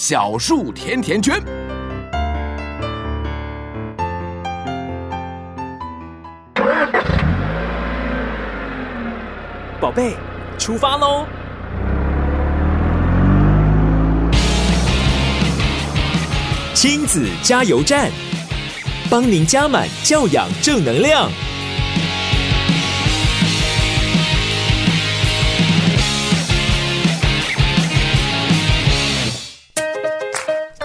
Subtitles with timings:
[0.00, 1.42] 小树甜甜圈，
[9.80, 10.14] 宝贝，
[10.56, 11.26] 出发喽！
[16.74, 18.08] 亲子加油站，
[19.10, 21.28] 帮您加满教养正能量。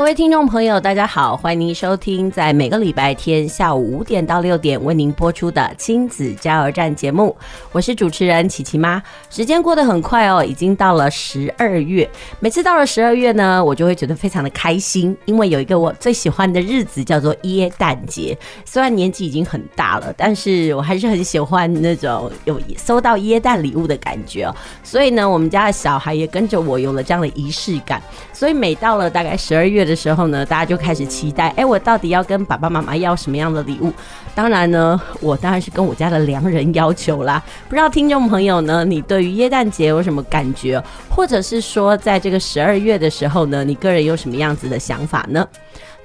[0.03, 7.33] 各位听众朋友，大家好，欢迎您收听在每个礼拜天下午五点到六点为您播出的亲子加油站节目。
[7.71, 9.01] 我是主持人琪琪妈。
[9.29, 12.07] 时间过得很快哦，已经到了十二月。
[12.41, 18.37] 每次到了十二月呢，我就会觉得非常的开心，因为有一个我最喜欢的日子叫做耶诞节。
[18.65, 24.53] 虽然年纪已经很大了，但是我还是很喜欢那种有收到耶诞礼物的感觉哦。
[24.83, 28.03] 所以呢，我们家的小孩也跟着我有了这样的仪式感。
[28.33, 33.93] 所以每到了大概十二月的的时候呢，大家就开始期待，哎，我到底要跟爸爸妈妈要什么样的礼物？
[34.33, 37.41] 当然呢，我当然是跟我家的良人要求啦。
[37.69, 40.83] 不知道听众朋友呢，你对于耶诞节有什么感觉？
[41.07, 45.47] 或者是说，在这个十二月的时候呢，你个人有什么样子的想法呢？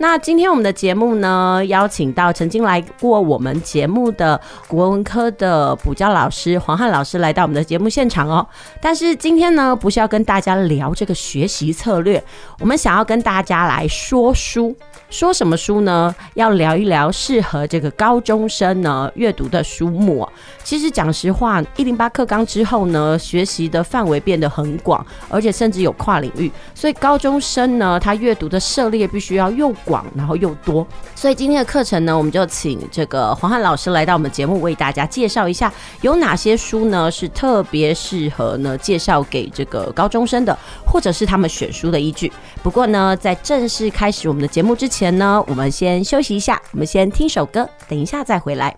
[0.00, 8.47] 那今天我们的节目呢，邀请到曾经来过我们节目的国文科的补教老师黄汉老师来到我们的节目现场哦。
[8.80, 12.23] 但是今天呢，不是要跟大家聊这个学习策略，
[12.61, 14.74] 我们想要跟大家来来说书。
[15.08, 16.14] 说什么书呢？
[16.34, 20.28] 要聊一聊适合这个高中生呢阅读的书目。
[20.62, 30.86] 其实讲实话，一零八课纲之后呢，学习的范围变得很广，而且甚至有跨领域，所以高中生呢，他阅读的涉猎必须要又广，然后又多。
[31.14, 35.72] 所以今天的课程呢，我们就请这个黄汉老师来到我们节目，为大家介绍一下
[36.02, 42.30] 有哪些书呢是特别适合呢介绍给这个高中生的，或者是他们选书的依据。
[42.62, 48.74] 不过呢，在正式开始我们的节目之前，呢，我们先休息一下，我们先听首歌，等一下再回来。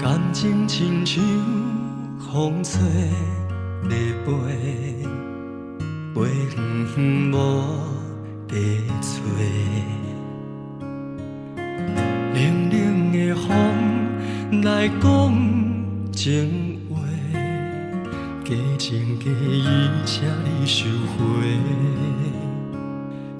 [0.00, 1.20] 感情亲像
[2.18, 2.80] 风吹
[3.88, 4.32] 日飞，
[6.14, 6.20] 飞
[6.56, 7.95] 远远无
[8.48, 9.12] 地吹。
[12.34, 15.02] 冷冷的风来讲
[16.12, 16.94] 情话，
[18.44, 20.86] 假情假意请你收
[21.16, 21.16] 回。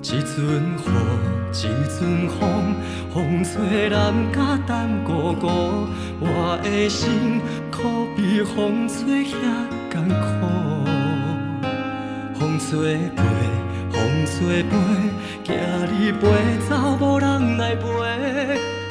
[0.02, 0.36] 一阵
[0.76, 0.88] 雨，
[1.52, 2.74] 一阵风，
[3.12, 5.48] 风吹人甲淡孤孤，
[6.20, 7.40] 我的心
[7.70, 7.82] 可
[8.16, 9.34] 比风吹遐
[9.90, 10.24] 艰苦。
[12.38, 13.24] 风吹过，
[14.06, 14.78] 风吹过，
[15.42, 15.52] 惊
[15.90, 16.22] 你飞
[16.68, 17.82] 走，无人来陪。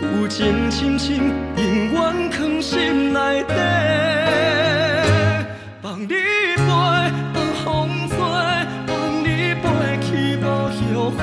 [0.01, 3.53] 旧情深深，永远藏心内底。
[5.81, 6.67] 放你飞，
[7.33, 7.65] 放风
[8.09, 8.17] 吹，
[8.85, 9.65] 放你飞
[10.01, 10.43] 去无
[10.93, 11.17] 后悔。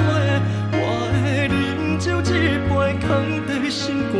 [0.72, 0.74] 我
[1.12, 2.32] 会饮酒一
[2.70, 3.06] 杯，藏
[3.46, 3.76] 在心
[4.10, 4.16] 肝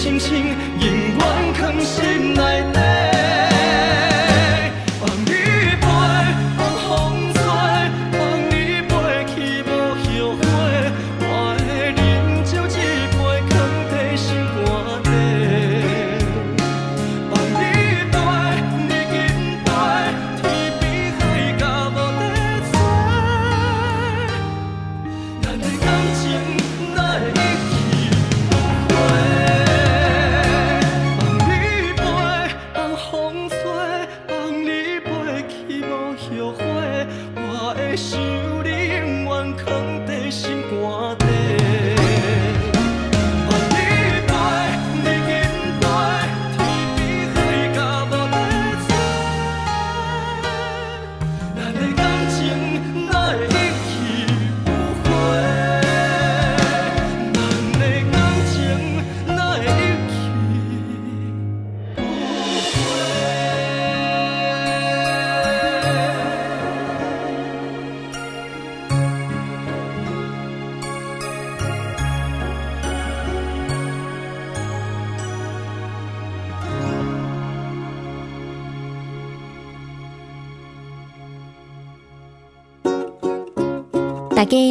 [0.00, 0.59] 轻轻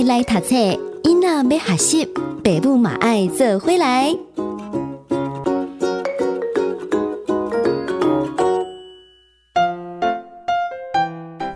[0.10, 0.56] 来读册，
[1.04, 2.06] 囡仔要学习，
[2.44, 4.12] 爸母嘛爱做回来。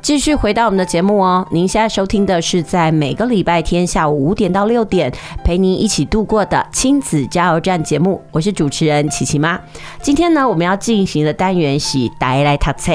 [0.03, 5.11] 继续回到我们的节目哦，您现在收听的是在每个礼拜天下午五点到六点
[5.43, 9.59] 陪您一起度过的亲子加油站节目，我是主持人琪琪妈。
[9.99, 12.93] 今天呢，我们要进行的单元是大家来读册。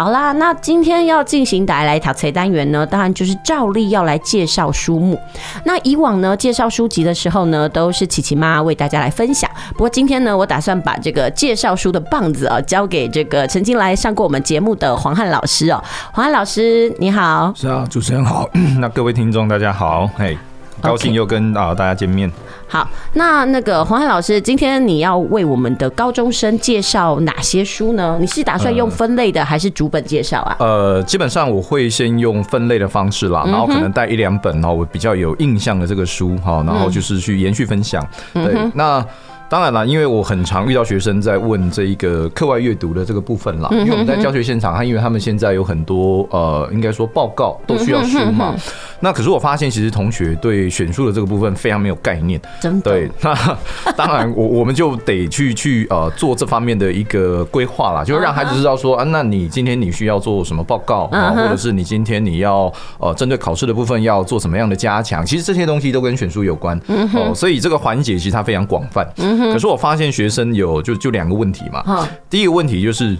[0.00, 5.20] 好啦，那今天要进行大家来读册单元呢，当然就是照例要来介绍书目。
[5.64, 9.50] 那以往呢，介绍书籍的时候呢，都是琪琪妈为大家来分享。
[9.72, 15.84] 不过今天呢，我打算把这个介绍书的棒子啊，交给这个曾经来上过我们节目的黄汉老师哦。
[16.12, 17.52] 黄汉老师，你好。
[17.54, 18.48] 是啊，主持人好。
[18.80, 20.38] 那各位听众大家好，嘿。
[20.80, 22.32] 高兴又跟啊大家见面。
[22.70, 28.16] 好，那那个黄汉老师，今天你要为我们的高中生介绍哪些书呢？
[28.20, 30.56] 你是打算用分类的，还是逐本介绍啊？
[30.60, 38.06] 呃，基本上我会先用分类的方式啦，然后可能带一两本哦，我比较有印象的这个书哈，然后就是去延续分享。
[38.32, 39.04] 对，那。
[39.50, 48.54] 当然了，因为我很常遇到学生在问这一个课外阅读的这个部分啦，因为我们在教学现场，他因为他们现在有很多呃，应该说报告都需要书嘛。
[49.00, 52.40] 那可是我发现，其实同学对选书的这个部分非常没有概念。
[52.60, 52.92] 真的。
[52.92, 53.34] 对， 那
[53.96, 66.80] 当然我我们就得去去呃做这方面的一个规划啦，就是让孩子知道说啊，那你今天你需要做什么报告啊，或者是你今天你要呃针对考试的部分要做什么样的加强，其实这些东西都跟选书有关
[67.14, 69.04] 哦，所以这个环节其实它非常广泛。
[69.52, 73.16] 可是我发现学生有就就两个问题嘛，第一个问题就是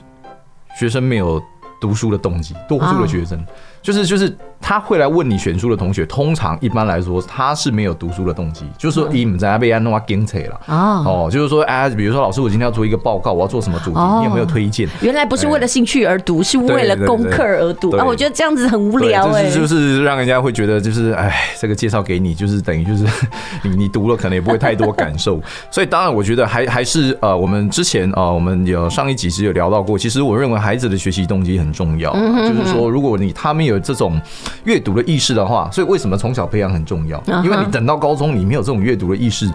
[0.79, 1.43] 学生没有
[1.81, 3.45] 读书的动机，多数的学生
[3.83, 4.35] 就是就是。
[4.63, 14.87] 他会来问你选书的同学，通常一般来说他是没有读书的动机，就是说你们在那边弄啊精彩了哦，就是说哎，比如说老师，我今天要做一个报告，我要做什么主题，你有没有推荐？
[15.01, 17.91] 原来不是为了兴趣而读，是为了功课而读。
[17.97, 18.05] 啊！
[18.05, 23.07] 我觉得这样子很无聊哎，就是就是让人家会觉得就是哎，这个介绍给你，就是等于就是
[23.65, 25.41] 你你读了可能也不会太多感受，
[25.73, 34.21] 所以当然我觉得还还是呃，我们之前呃，我们有上一集是有聊到过，其实我认为孩子的学习动机很重要，就是说如果你他们有有这种。
[34.65, 37.23] 阅读的意识的话，所以为什么从小培养很重要？
[37.45, 39.51] 因为你等到高中，你没有这种阅读的意识，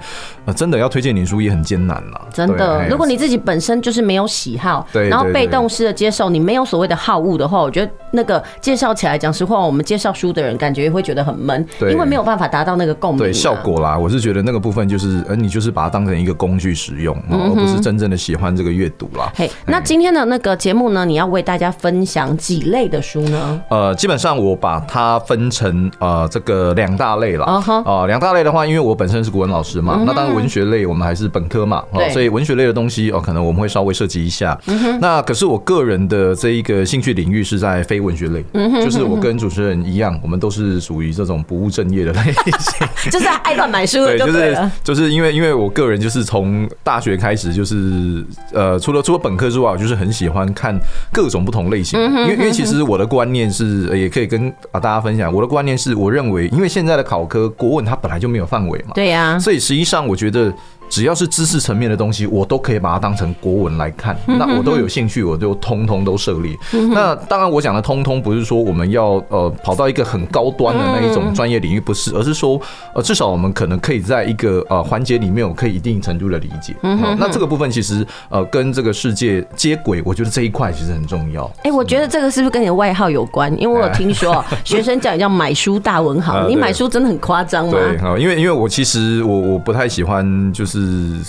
[0.46, 2.22] 呃，真的要推荐你书也很艰难了。
[2.34, 13.20] 真的，如果你自己本身就是没有喜好，然后被动式的接受，你没有所谓的好恶的话，我觉得那个介绍起来，讲实话，我们介绍书的人感觉会觉得很闷，因为没有办法达到那个共鸣。
[13.20, 19.32] 对效果啦，我是觉得那个部分就是，呃，你就是把它当成一个工具使用，而不是真正的喜欢这个阅读啦。
[19.36, 23.62] 嘿，那今天的那个节目呢，你要为大家分享几类的书呢？
[23.70, 27.46] 呃，基本上我把它分成呃这个两大类了。
[27.46, 34.58] 啊，两大类的话，因为我本身是古文老师嘛，那当然文学类我们还是本科嘛，所以文学类的东西哦，可能我们会稍微涉及一下。
[35.02, 38.44] 那可是我个人的这一个兴趣领域是在非文学类，
[38.84, 42.22] 就是我跟主持人一样，我们都是属于这种不务正业的类
[42.60, 48.24] 型， 就是爱乱买书，对，就是就是因为因为我个人就是从大学开始就是
[48.54, 50.78] 呃，除了除了本科之外，我就是很喜欢看
[51.12, 60.54] 各种不同类型，因为因为其实我的观念是也可以跟啊大家分享，我的观念是我认为，因为现在的考科国文它本来就没有范围嘛，对呀，所以实际上我觉得。
[60.96, 64.18] 只要是知识层面的东西，我都可以把它当成国文来看。
[64.26, 66.58] 那我都有兴趣，我就通通都涉猎。
[66.94, 72.58] 那当然，我讲的通通不是说我们要呃跑到一个很高端的那一种专业领域，不是，而是说
[72.94, 76.74] 呃至少我们可能可以在一个呃环节里面，我可以一定程度的理解。
[76.82, 81.52] 那这个部分其实呃跟这个世界接轨，我觉得这一块其实很重要。
[81.66, 83.52] 哎，我觉得这个是不是跟你的外号有关？
[83.60, 87.74] 因为我有听说 学生叫你叫买书大文豪，你买书真的很夸张吗？
[87.74, 90.85] 对，因为因为我其实我我不太喜欢就是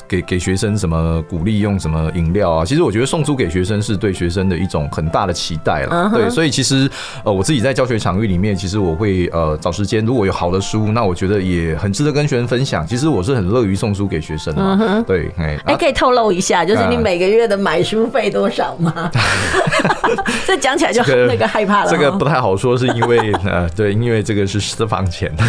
[0.09, 2.65] 给给学生什么鼓励用什么饮料啊。
[2.65, 6.11] 其实我觉得送书给学生是对学生的一种很大的期待了。
[6.13, 6.89] 对，所以其实
[7.25, 12.87] 呃我自己在教学场域里面，其实我会呃找时间，如果有好的书，那我觉得也很值得跟学生分享。
[12.87, 15.05] 其实我是很乐于送书给学生的。
[15.07, 19.11] 对，哎，哎，可以透露一下，就是你每个月的买书费多少吗？
[20.47, 21.91] 这讲起来就那个害怕了。
[21.91, 25.33] 这个不太好说，是因为 呃对，因为这个是私房钱。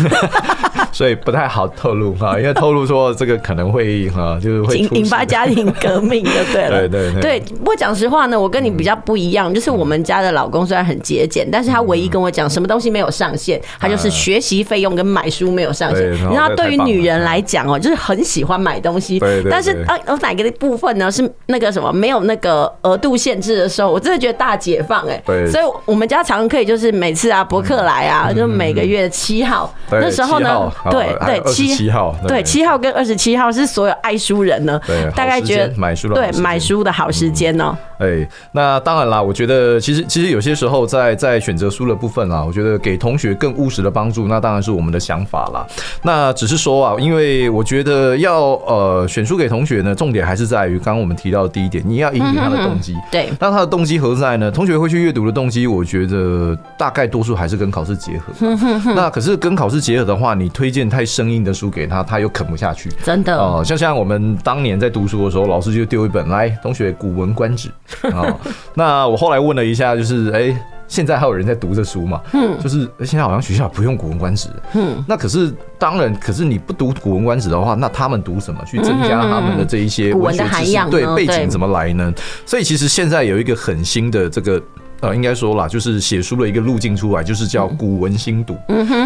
[0.92, 6.80] 所以不太好透露哈，因为透露说这个可能会哈，就是会引引发家庭革命就对了。
[6.88, 7.22] 对对对。
[7.22, 16.12] 对，不过讲实话呢，我跟你比较不一样，就是我们家的老公虽然很节俭，但是他唯一跟我讲什么东西没有上限，他就是学习费用跟买书没有上限。
[16.12, 19.20] 你知道，对于女人来讲哦，就是很喜欢买东西。
[19.20, 19.52] 对对。
[19.52, 21.12] 但是啊，有哪个部分呢？
[21.12, 25.22] 是那个什么没有那个额度限制的时候，我真的觉得大解放哎。
[25.26, 25.50] 对。
[25.50, 30.72] 所以我们家常可以就是每次啊，博客来啊，就每个月七号那时候呢。
[30.90, 34.82] 对对，七号对七号跟二十七号是所有爱书人呢，
[35.16, 37.78] 大概觉得买书的对买书的好时间哦。
[38.00, 45.64] 哎，那当然啦，我觉得其实其实有些时候在在选择书的部分啊，我觉得给同学更务实的帮助，那当然是我们的想法啦。
[46.02, 52.96] 那只是说啊，因为我觉得要呃选书给同学呢，重点还是在于刚刚我们提到的第一点，你要引起他的动机。
[53.12, 54.50] 对，那他的动机何在呢？
[54.50, 58.34] 同学会去阅读的动机，我觉得大概多数还是跟考试结合。
[58.96, 62.92] 那可是跟考试结合的话，你推荐太生硬的书给他，他又啃不下去。
[63.04, 67.70] 真的哦，像像我们当年在读书的时候，老师就丢一本来，同学《古文观止》
[68.16, 68.34] 啊。
[68.74, 70.58] 那我后来问了一下，就是哎，
[70.88, 72.22] 现在还有人在读这书吗？
[72.32, 74.48] 嗯，就是现在好像学校不用《古文观止》。
[74.74, 78.64] 嗯，那可是当然，可是你不读《古文观止》的话，那他们读什么？
[78.66, 80.90] 去增加他们的这一些文学知识？
[80.90, 82.14] 对，背景怎么来呢？
[82.46, 84.64] 所以其实现在有一个很新的这个。
[85.02, 88.58] 呃，应该说啦，就是写书的一个路径出来，就是叫古文新读，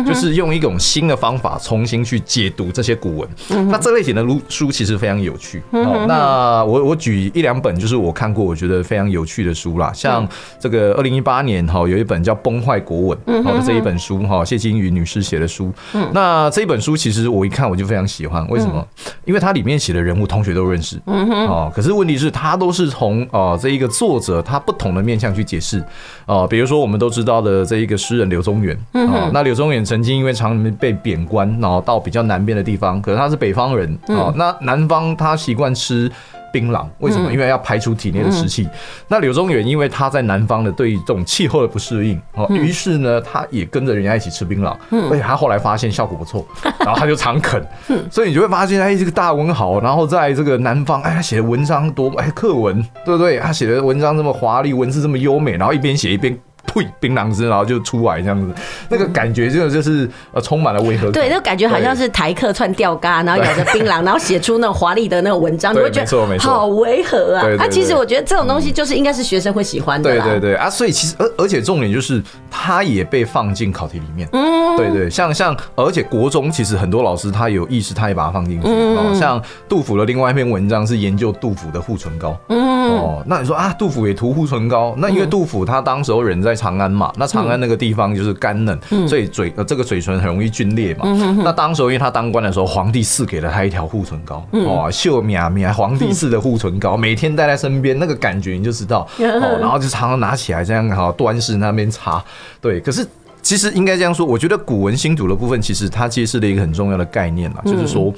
[0.05, 3.29] 就是用一种新的方法重新去解读这些古文。
[3.69, 5.61] 那这类型的书其实非常有趣。
[5.71, 10.27] 哦，那我我举一两本，就是我看过我觉得非常有趣的书啦，像
[10.59, 15.73] 这个二零一八年哈有一本叫《崩坏国文》好的这一本书哈，谢金鱼女士写的书。
[16.13, 18.85] 那这一本书其实我一看我就非常喜欢，为什么？
[19.25, 20.99] 因为它里面写的人物同学都认识。
[21.07, 25.80] 嗯哼哦，可是问题是，它都是从啊这一个作者他不同的面向去解释。
[26.25, 36.11] 哦，比如说我们都知道的这一个诗人柳宗元，啊，那柳宗元曾经因为常年被贬官，然后到比较南边的地方，可是他是北方人，啊，那南方他习惯吃。
[36.51, 37.31] 槟榔为什么？
[37.31, 38.67] 因为要排除体内的湿气。
[39.07, 44.75] 那柳宗元因为他在南方的对这种气候的不适应，哦，于是呢，他也跟着人家一起吃槟榔。
[45.09, 46.45] 而且他后来发现效果不错，
[46.79, 47.65] 然后他就常啃。
[48.09, 53.39] 所以你就会发现，哎，这个大文豪，然后在这个南方，哎，他写的文章多，哎，课文，对不对？
[53.39, 56.37] 他写的文章这么华丽，文字这么优美，然后一边写一边。
[56.65, 56.87] 呸！
[56.99, 58.53] 槟榔汁，然后就出来这样子，
[58.87, 61.13] 那个感觉就就是呃，充满了违和感。
[61.13, 67.45] 对，那感觉好像是台客串吊嘎，然后咬着槟榔，然后写出那种华丽的那种文章，你会觉得好违和啊！
[67.59, 70.09] 啊，其实我觉得这种东西就是应该是学生会喜欢的。
[70.11, 74.29] 对对对啊，所以其实而而且重点就是，它也被放进考题里面。
[74.31, 78.67] 嗯，对对，像像而且国中其实很多老师他有意识，他也把它放进去。
[78.67, 82.37] 嗯，像杜甫的另外一篇文章是研究杜甫的护唇膏。
[82.49, 86.50] 嗯哦，那你说啊，杜甫也涂护唇膏，那因为杜甫他当时候人在。
[86.55, 91.01] 长安嘛，那长安那个地方就是干冷，嗯、所以嘴呃这个嘴唇很容易皲裂嘛。
[91.05, 99.57] 嗯、哼哼那当时候因为他当官的时候，皇帝赐给了他一条护唇膏，嗯、哦，秀苗苗，皇帝赐的护唇膏，嗯、每天带在身边，那个感觉你就知道 哦。
[99.59, 102.23] 然后就常常拿起来这样哈，端视那边擦。
[102.59, 103.05] 对，可是
[103.41, 108.13] 其实应该这样说，我觉得古文新读的部分，其实它揭示了一个很重要的概念啦，嗯、就是说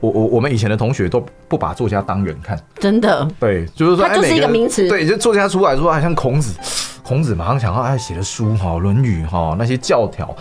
[0.00, 6.54] 我我我们以前的同学都不把作家当人看，真的，对，就是说他就是一个名词，对，就作家出来说，好像孔子。
[7.04, 10.34] 孔子马上想到，哎，写的书哈，《论语》哈，那些教条，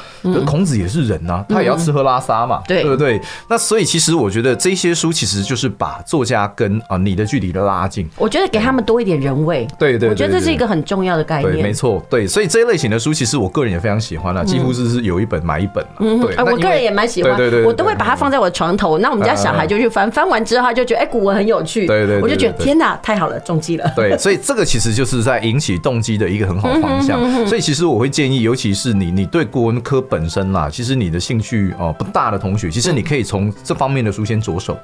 [0.45, 3.19] 孔子也是人呐、啊，他也要吃喝拉撒嘛，对不对？
[3.49, 8.09] 那所以其实我觉得这些书其实就是把作家跟啊你的距离都拉近。
[8.17, 11.61] 我觉得给他们多一点人味，对对，我觉得这是一个很重要的概念。
[11.61, 15.85] 没错，对，所以这一类型的书其实我个人也非常喜欢啊，几乎是是有一本买一本。
[15.99, 18.97] 嗯，对，我个人也蛮喜欢，对对，我都会把它放在我的床头。
[18.99, 23.91] 那我们家小孩就去翻，翻完之后他就觉得哎，古文很有趣，对对，我就觉得天哪，太好了，中计了。
[23.97, 27.47] 对，所以这个其实就是在引起动机的一个很很好方向。
[27.47, 34.77] 所以其实我会建议，尤其是你你对国文科本身啦，其实你的兴趣哦不大的同学，其实你可以从这方面的书先着手，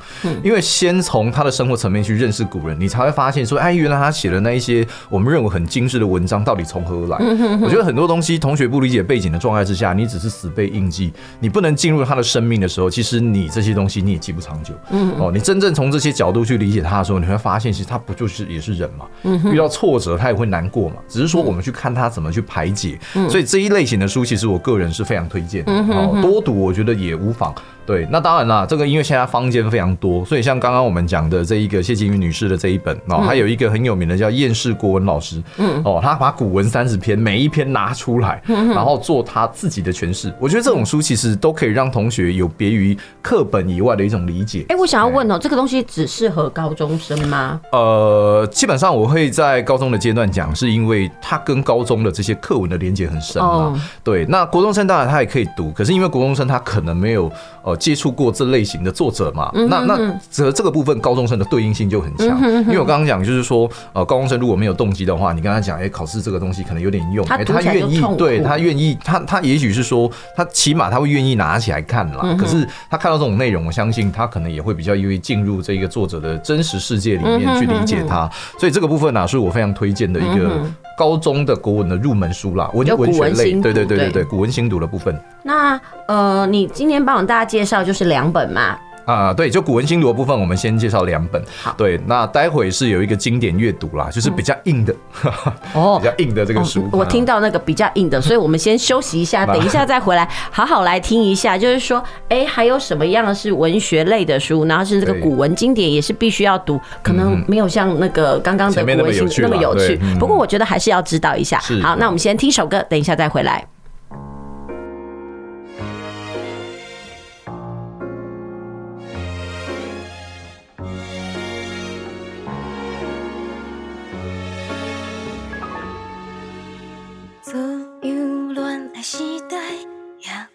[0.43, 7.17] 因为先从他的生活层面去认识古人，你才会发现说，哎，原来他写的那一些我们认为很精致的文章，到底从何而来？
[7.61, 14.73] 我觉得很多东西同学不理解背景的状态之下，你只是死背硬记，你不能进入他的生命的时候，其实你这些东西你也记不长久。
[15.17, 19.05] 哦，你真正从这些角度去理解他的时候，你会发现，其实他不就是也是人嘛？
[19.51, 22.99] 遇到挫折他也会难过嘛，只是说我们去看他怎么去排解。
[23.29, 25.71] 所以这一类型的书，其实我个人是非常推荐的。
[25.71, 27.53] 哦，多读我觉得也无妨。
[27.89, 40.31] 对，那当然啦，这个因为现在坊间非常多，所以像刚刚我们讲的这一个谢金鱼女士的这一本哦，还有一个很有名的叫厌世国文老师，嗯，哦，他把古文三十篇每一篇拿出来，然后做他自己的诠释。
[40.39, 44.67] 我觉得这种书其实都可以让同学有别于课本以外的一种理解。
[44.69, 47.59] 哎，我想要问哦，这个东西只适合高中生吗？
[47.71, 53.81] 呃，基本上我会在高中的阶段讲，是因为它跟高中的这些课文的连接很深嘛。
[54.03, 57.31] 对，那国中生当然他也可以读，可是因为国中生他可能没有
[57.63, 57.78] 呃。
[57.79, 59.49] 接触过这类型的作者嘛？
[59.53, 72.35] 那那则这个部分高中生的对应性就很强，因为我刚刚讲就是说，呃，高中生如果没有动机的话，你跟他讲，哎，考试这个东西可能有点用，哎，他愿意，对他愿意，他他也许是说，他起码他会愿意拿起来看啦。
[72.37, 78.29] 可是他看到这种内容，我相信他可能也会比较愿意进入这个作者的真实世界里面去理解他。
[78.59, 80.61] 所以这个部分呢，是我非常推荐的一个
[80.99, 85.17] 高中的国文的入门书啦，文文学类，对对对对对，古文新读的部分。
[85.41, 85.79] 那
[86.09, 88.77] 呃，你今天帮我们大家介绍就是两本嘛？
[89.09, 91.43] 啊，对，就古文新读的部分，我们先介绍两本。
[91.63, 94.93] 好，对，那待会是有一个经典阅读啦，就是比较硬的，
[95.73, 96.87] 哦，比较硬的这个书。
[96.91, 101.57] 我听到那个比较硬的，所以我们先休息一下， 等一下再回来，好好来听一下。
[101.57, 104.63] 就是说，哎，还有什么样是文学类的书？
[104.65, 109.99] 然后是这个古文经典，也是必须要读，可能没有像那个刚刚的古文经那么有趣。
[110.19, 111.59] 不过我觉得还是要知道一下。
[111.81, 113.65] 好，那我们先听首歌，等一下再回来。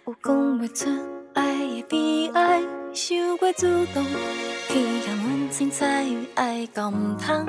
[0.06, 0.90] 有讲不出
[1.32, 2.62] 爱的悲哀，
[2.92, 3.62] 想过主
[3.94, 4.04] 动
[4.68, 7.46] 去让温情参与爱，敢唔通？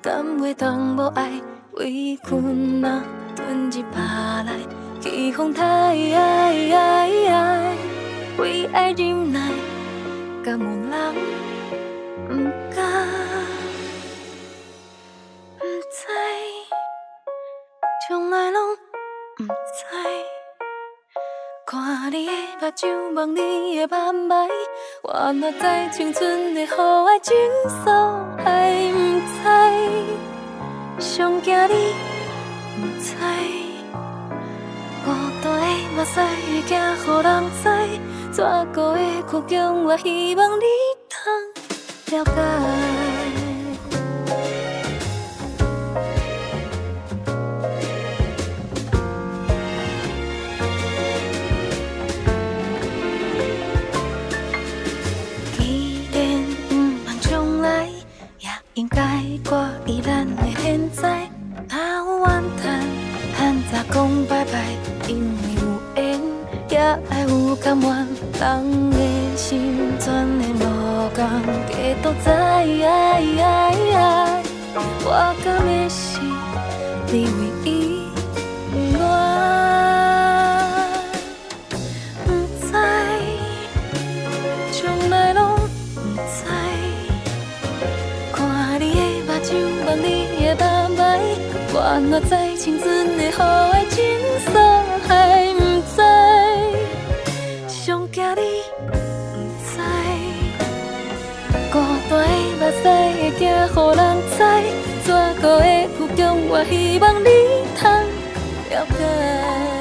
[0.00, 1.32] 敢会当无爱，
[1.72, 3.02] 为困难
[3.34, 4.54] 吞一巴来，
[5.00, 6.14] 起风太为
[8.72, 9.50] 爱忍耐，
[10.44, 11.14] 敢有人
[12.30, 12.84] 唔敢？
[15.58, 16.06] 唔知，
[18.06, 20.35] 从来拢唔知。
[21.66, 23.40] 看你的目睭，望你
[23.74, 24.36] 的眼眉，
[25.02, 25.58] 我若知
[25.90, 27.34] 青春的雨爱情
[27.84, 28.96] 愫，还不
[31.00, 31.92] 知，上惊你
[32.76, 33.16] 不知，
[35.04, 35.10] 孤
[35.42, 37.26] 单的目屎会惊予人
[37.60, 37.64] 知，
[38.30, 38.38] 怎
[38.72, 40.64] 过的苦衷，我希望你
[41.10, 43.05] 通了解。
[58.96, 61.28] 应该挂依咱的现在，
[61.68, 62.80] 哪有怨叹？
[63.36, 64.64] 喊早讲拜拜，
[65.06, 65.60] 因为有
[66.02, 66.18] 缘，
[66.70, 66.78] 也
[67.10, 67.90] 爱有甘愿。
[68.40, 68.96] 人的
[69.36, 71.20] 心全然无共，
[71.68, 72.64] 加多在。
[75.04, 75.10] 我
[75.44, 76.18] 甘的是
[77.12, 77.45] 你
[91.88, 94.02] 我若知青春的好爱情
[94.44, 94.50] 愫
[95.06, 95.60] 还不
[95.94, 96.02] 知，
[97.68, 98.42] 上惊你
[98.88, 98.92] 不
[99.62, 99.78] 知，
[101.70, 101.78] 孤
[102.10, 102.26] 单的
[102.58, 103.50] 目屎会惊予
[103.94, 104.36] 人知，
[105.04, 105.08] 怎
[105.40, 105.64] 过的
[105.96, 106.18] 苦衷，
[106.48, 107.28] 我希望你
[107.78, 107.88] 通
[108.68, 109.75] 了解。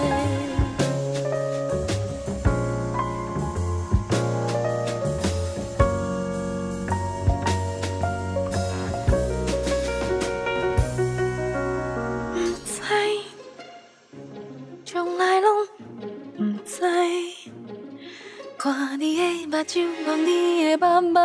[19.56, 21.20] 目睭望你的眼眉，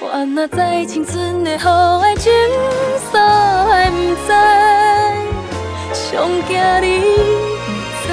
[0.00, 1.58] 我若在青春的雨
[2.02, 2.32] 爱情
[3.12, 3.14] 愫
[3.68, 3.96] 还不
[4.26, 4.32] 知，
[5.94, 6.88] 上惊你
[7.62, 7.70] 不
[8.02, 8.04] 知，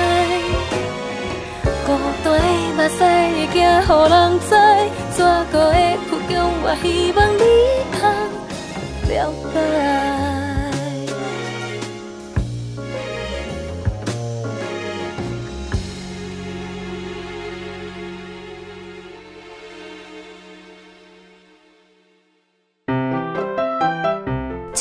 [1.83, 1.87] 孤
[2.23, 2.45] 单的
[2.77, 4.53] 目屎会惊予人知，
[5.17, 5.75] 怎过的
[6.07, 6.31] 苦衷，
[6.61, 7.41] 我希望你
[7.97, 7.99] 通
[9.09, 9.17] 了
[9.51, 9.57] 解。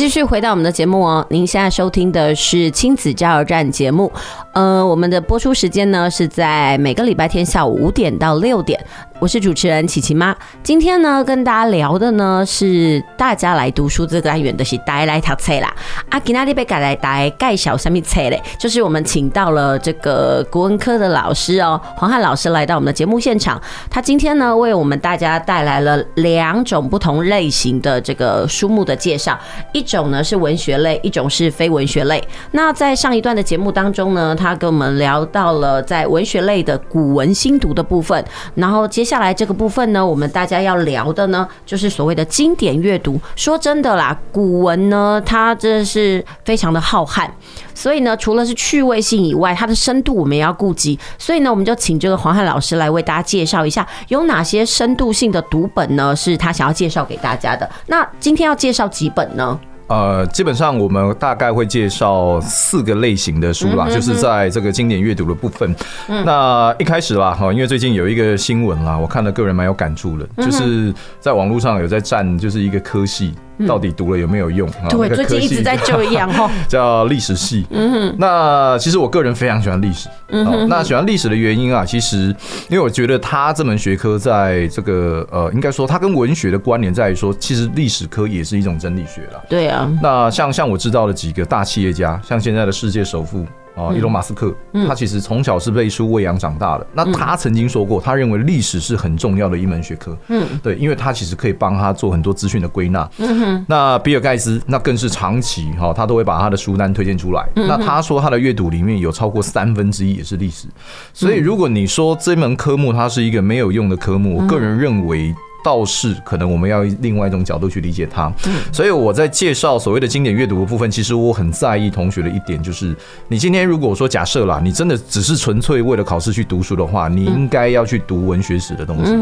[0.09, 4.11] 继续回到我们的节目哦，您现在收听的是亲子加油站节目，
[4.53, 8.83] 呃，我们的播出时间呢是在每个礼拜天下午五点到六点。
[9.21, 15.75] 我是主持人琪琪妈，今天呢跟大家聊的呢是大家来读书这个单元的是带来读册啦。
[16.09, 18.41] 啊，今天你被改来带盖小什么册嘞？
[18.57, 23.61] 就是我们请到了这个国文科的老师哦，黄汉老师来到我们的节目现场。
[23.91, 29.37] 他今天呢为我们大家带来了两种不同类型的这个书目的介绍，
[29.73, 32.23] 一种呢是文学类，一种是非文学类。
[32.53, 39.08] 那在上一段的节目当中呢，他跟我们聊到了在文学类的古文新读的部分，然后接。
[39.09, 43.19] 接下来这个部分呢，我们大家要聊的呢，就是所谓的经典阅读。
[43.35, 47.27] 说真的啦，古文呢，它真的是非常的浩瀚，
[47.75, 50.99] 所以呢，除了是趣味性以外，它的深度我们也要顾及。
[51.17, 56.15] 所以呢，我们就请这个黄汉老师来为大家介绍一下，有哪些深度性的读本呢？
[56.15, 57.67] 是他想要介绍给大家的。
[57.87, 59.59] 那今天要介绍几本呢？
[59.89, 65.75] 呃，基本上我们大概会介绍四个类型的书啦，就是在这个经典阅读的部分。
[66.07, 73.35] 那一开始啦，哈，因为最近有一个新闻啦，我看了个人蛮有感触的，就是在网络上有在站，就是一个科系。
[73.67, 74.69] 到底读了有没有用？
[74.91, 76.51] 对，最近一直在这样 哈。
[76.69, 77.67] 叫历史系。
[77.71, 78.17] 嗯哼。
[78.19, 80.09] 那其实我个人非常喜欢历史。
[80.29, 80.69] 嗯哼。
[80.69, 82.35] 那喜欢历史的原因啊，其实
[82.69, 89.43] 因为我觉得它这门学科在这个呃，应该说它跟文学的关联在于说，其实历史科也是一种真理学了。
[89.49, 89.91] 对啊。
[90.03, 93.47] 那像像我知道的几个大企业家，像现在的世界首富。
[93.79, 94.53] 啊，伊隆马斯克，
[94.89, 96.87] 他其实从小是被书喂养长大的。
[96.93, 100.17] 那他曾经说过，他认为历史是很重要的一门学科。
[100.29, 103.09] 嗯，对，因为他其实可以帮他做很多资讯的归纳。
[103.19, 103.65] 嗯哼。
[103.69, 107.49] 那比尔盖茨，那更是长期哈，他都会把他的书单推荐出来。
[107.55, 110.67] 那他说他的阅读里面有超过三分之一也是历史。
[111.13, 115.35] 所以如果你说这门科目它是一个没有用的科目，我个人认为。
[115.65, 118.33] 倒是可能我们要另外一种角度去理解它，
[118.73, 122.97] 所以我在介绍所谓的经典阅读的部分，其实我很在意同学的一点，就是
[123.29, 129.13] 你今天如果说假设啦，你真的只是纯粹为了考试去读书的话，你应该要去读文学史的东西，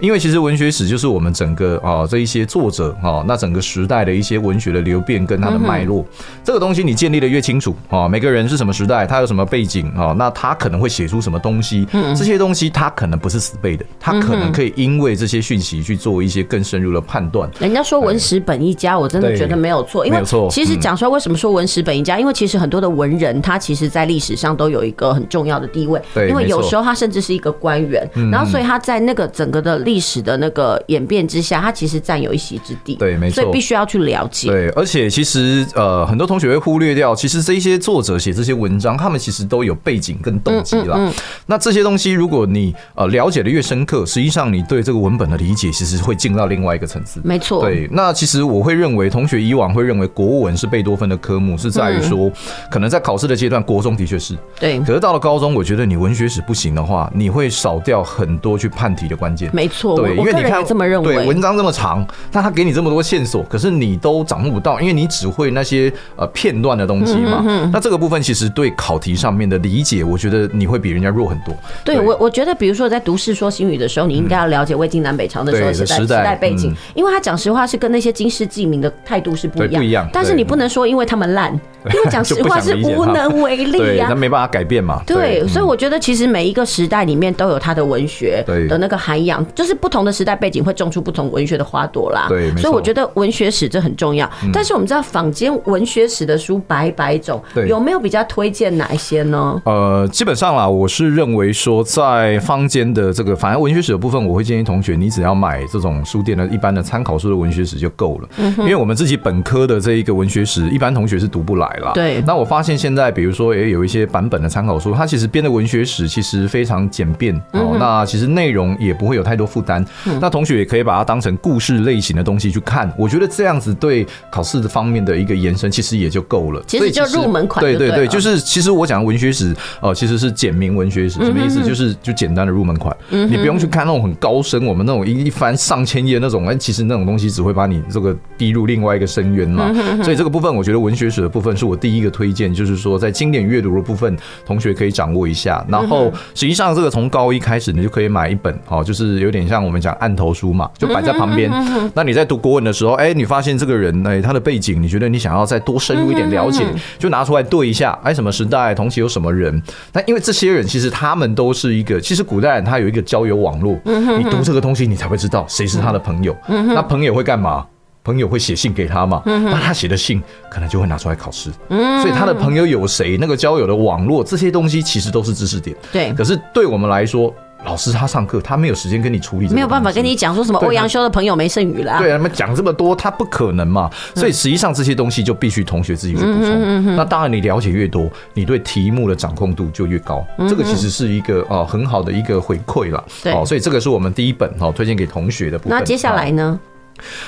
[0.00, 6.04] 因为其实文学史就是我们整个啊这一些作者啊，那整个时代的一些文学的流变跟它的脉络，
[6.44, 15.79] 这个东西你建立的越清楚啊，每个人是什么时代，他有什么背景啊，那他可能会写出什么东西，这些东西他可能不是死背的，他可能可以因为这些讯息。
[15.82, 17.50] 去做一些更深入的判断。
[17.58, 22.18] 人家说文史本一家，我真的觉得没有错，因为其实讲出来为什么说文史本一家？
[22.18, 26.00] 因为其实很多的文人，他其实在历史上都有一个很重要的地位。
[26.28, 32.94] 因为有时候他甚至是一个官员，然后所以他在那个整个的历史的那个演变之下，他其实占有一席之地。
[32.96, 33.42] 对，没错。
[33.42, 34.48] 所以必须要去了解。
[34.48, 41.12] 对，而且其实呃，很多同学会忽略掉，其实这一些作者写这些文章，他们其实都有背景跟动机啦。
[41.46, 45.59] 那这些东西，如果你呃了解的越深刻，实际上你对这个文本的理解。
[45.72, 47.60] 其实会进到另外一个层次，没错。
[47.62, 52.30] 对，那其实我会认为，同学以往会认为国文是贝多芬的科目，是在于说，
[52.70, 54.78] 可能在考试的阶段，国中的确是对。
[54.82, 59.50] 可是到了高中，我觉得你文学史不行的话，你会少掉很多去判题的关键。
[59.52, 67.42] 没错，对，因为你看这么认为，对，文章这么长，那他给你这么多线索，可是你都掌握不到，因为你只会那些呃片段的东西嘛。
[67.72, 71.54] 那这个部分其实对考题上面的理解，我觉得你会比人家弱很多。
[71.84, 76.00] 对我，我觉得比如说在读《世说新语》的时候，你应该要了解魏晋南北朝的时候时代。
[76.00, 80.08] 时代背景，因为他讲实话是跟那些经世记名的态度是不一样，不一样。
[80.12, 81.52] 但是你不能说因为他们烂，
[81.92, 85.02] 因为讲实话是无能为力呀，那没办法改变嘛。
[85.06, 92.26] 对，所以我觉得其实每一个时代里面都有他的文学的那个涵养，就是不同的时代背景会种出不同文学的花朵啦。
[92.28, 94.28] 对，所以我觉得文学史这很重要。
[94.52, 99.60] 但是我们知道坊间文学史的书百百种，有没有比较推荐哪一些呢？
[99.66, 106.04] 呃，基本上啦，我是认为说在坊间的这个反正文学史的部分，我会建议同学你只要买这种。
[106.10, 111.92] 书店的一般的参考书的文学史就够了，因为我们自己本科的这一个文学史，一般同学是读不来了。
[111.94, 112.20] 对。
[112.26, 117.76] 那我发现现在，比如说，也有一些版本的参考书，它其实编的文学史其实非常简便哦。
[117.78, 119.84] 那其实内容也不会有太多负担。
[120.20, 122.92] 那同学也可以把它当成故事类型的东西去看。
[122.98, 126.60] 我觉得这样子对考试的方面的一个延伸，其实也就够了。
[126.66, 127.64] 其实就入门款。
[127.64, 131.62] 对对对，就是其实我讲的文学史哦，其实是简明文学史，什么意思？
[131.62, 132.96] 就是就简单的入门款。
[133.10, 135.86] 你不用去看那种很高深，我们那种一一翻上。
[135.90, 139.72] 千页那种，哎，其实那种东西只会把你这个逼入另外一个深渊嘛。
[140.04, 144.16] 所以这个部分，我觉得文学史的部分是我第一个推荐，就是说在经典阅读的部分，
[144.46, 145.64] 同学可以掌握一下。
[145.68, 151.50] 然后实际上这个从高一开始，你就可以买一本，哦，就是有点像我们讲案头书嘛，就摆在旁边。
[151.94, 156.64] 那你在读国文的时候，哎，你发现这个人，哎，他的背景，你觉得你想要再多深入一点了解，
[157.00, 159.60] 就拿出来对一下，哎，什么时代，同期有什么人？
[159.92, 165.78] 那因为这些人其实他们都是一个，其实古代人他有一个交友网络，你读这个东西，你才会知道谁是。
[165.78, 167.66] 他的朋友，那朋友会干嘛？
[168.02, 171.50] 朋友会写信给他嘛，那他写的信可能就会拿出来考试。
[171.68, 175.76] 所以他的朋友有谁，那个交友的网络这些东西其实都是知识点。
[175.92, 177.32] 对，可是对我们来说。
[177.64, 181.98] 老师他上课，他没有时间跟你处理，没有办法跟你讲说什么欧阳修的朋友没剩余了。
[181.98, 183.90] 对啊，他们讲这么多，他不可能嘛。
[184.14, 186.96] 所以实际上这些东西就必须同学自己去补充。
[186.96, 190.26] 那当然，你了解越多，你对题目的掌控度就越高。
[190.48, 193.04] 这个其实是一个呃很好的一个回馈了。
[193.22, 195.78] 对，所以这个是我们第一本哈推荐给同学的部分。
[195.78, 196.58] 那接下来呢？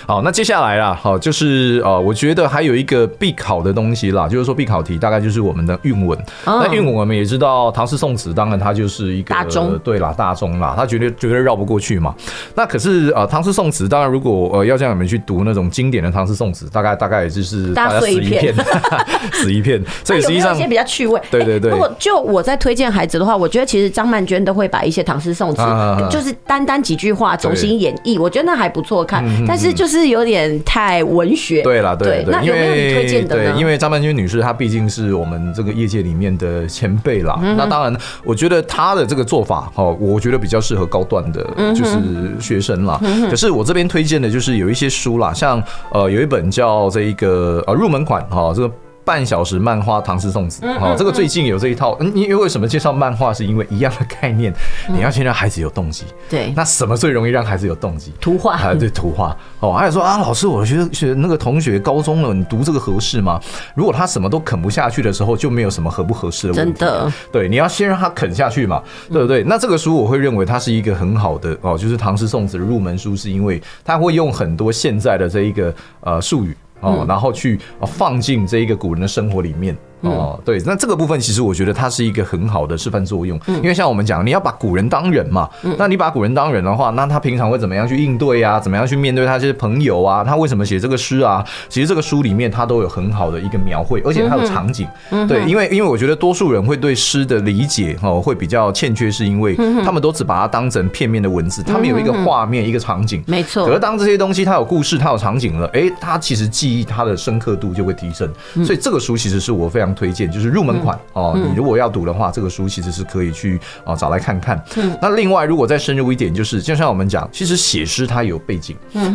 [0.06, 6.18] 好，那接下来啦，好，就是呃，我觉得还有一个必考的东西啦，就是说必考题大概就是我们的韵文。
[6.44, 9.34] 那韵文我们也知道，唐诗宋词，当然它就是一个
[9.82, 12.14] 对啦，大众啦，它绝对绝对绕不过去嘛。
[12.54, 18.54] 那可是呃，唐诗宋词，当然如果呃要叫你们去读那种经典的唐诗宋词，大概大概也就是大家死一片，
[19.32, 19.82] 死一片。
[20.04, 21.20] 所以实际上一些比较趣味。
[21.30, 21.70] 对对对。
[21.70, 25.62] 如果就我在推荐孩子的话，我觉得其实张曼娟都会把一些唐诗宋词，
[26.10, 29.24] 就是单单几句话重新演绎，我觉得那还不错看。
[29.46, 33.52] 但是就是有点太文学，对啦，对对，那有没有你推荐的呢？
[33.52, 37.38] 对，因为张曼娟女士她毕竟是我们这个业界里面的前辈啦。
[37.58, 37.94] 那当然，
[38.24, 41.44] 我觉得她的这个做法，哈，我觉得比较适合高段的，
[41.74, 41.98] 就是
[42.40, 42.98] 学生啦。
[43.28, 48.74] 可是我这边推荐的就是有一些书啦，像呃有一本叫这一个呃入门款哈，这个。
[49.04, 51.96] 半小时漫画唐诗宋词，哦，这个最近有这一套。
[52.00, 53.32] 嗯，因为为什么介绍漫画？
[53.32, 54.52] 是因为一样的概念，
[54.88, 56.04] 你要先让孩子有动机。
[56.28, 58.12] 对，那什么最容易让孩子有动机？
[58.20, 59.36] 图画啊，对，图画。
[59.60, 63.40] 哦，还有说啊，老师，我觉得学那个同学高中了，你读这个合适吗？
[63.74, 66.78] 如果他什么都啃不下去的时候，就没有什么合不合适的问题。
[66.78, 69.42] 真的，对，你要先让他啃下去嘛，对不对？
[69.44, 76.54] 那这个书我会认为它是一个很好的哦，就是唐诗宋词的入门书，是因为它会用很多现在的这一个呃术语。
[76.82, 79.76] 哦，然后去放进这一个古人的生活里面。
[80.02, 88.58] 哦，对，那这个部分其实我觉得它是一个很好的示范作用，因为像我们讲，你要把古人当人嘛，那你把古人当人的话，那他平常会怎么样去应对啊？
[88.60, 90.24] 怎么样去面对他这些朋友啊？
[90.24, 91.44] 他为什么写这个诗啊？
[91.68, 94.86] 其实这个书里面他都有很好的一个描绘，而且还有场景。
[95.28, 103.22] 对，因为因为我觉得多数人会对诗的理解哦会比较欠缺，是因为他们都只把它当成片面的文字，他们有一个画面一个场景。
[103.26, 103.66] 没错。
[103.66, 108.28] 可是当这些东西它有故事，它有场景了，哎，它其实记忆它的深刻度就会提升。
[108.64, 110.82] 所以这个书其实是我非常推荐，就是入门。
[110.82, 114.60] 款哦，你如果要读的话，这个书其实是可以去啊找来看看。
[115.00, 118.74] 那另外，如果再深入一点，就是就像我们讲，其实写诗它有背景，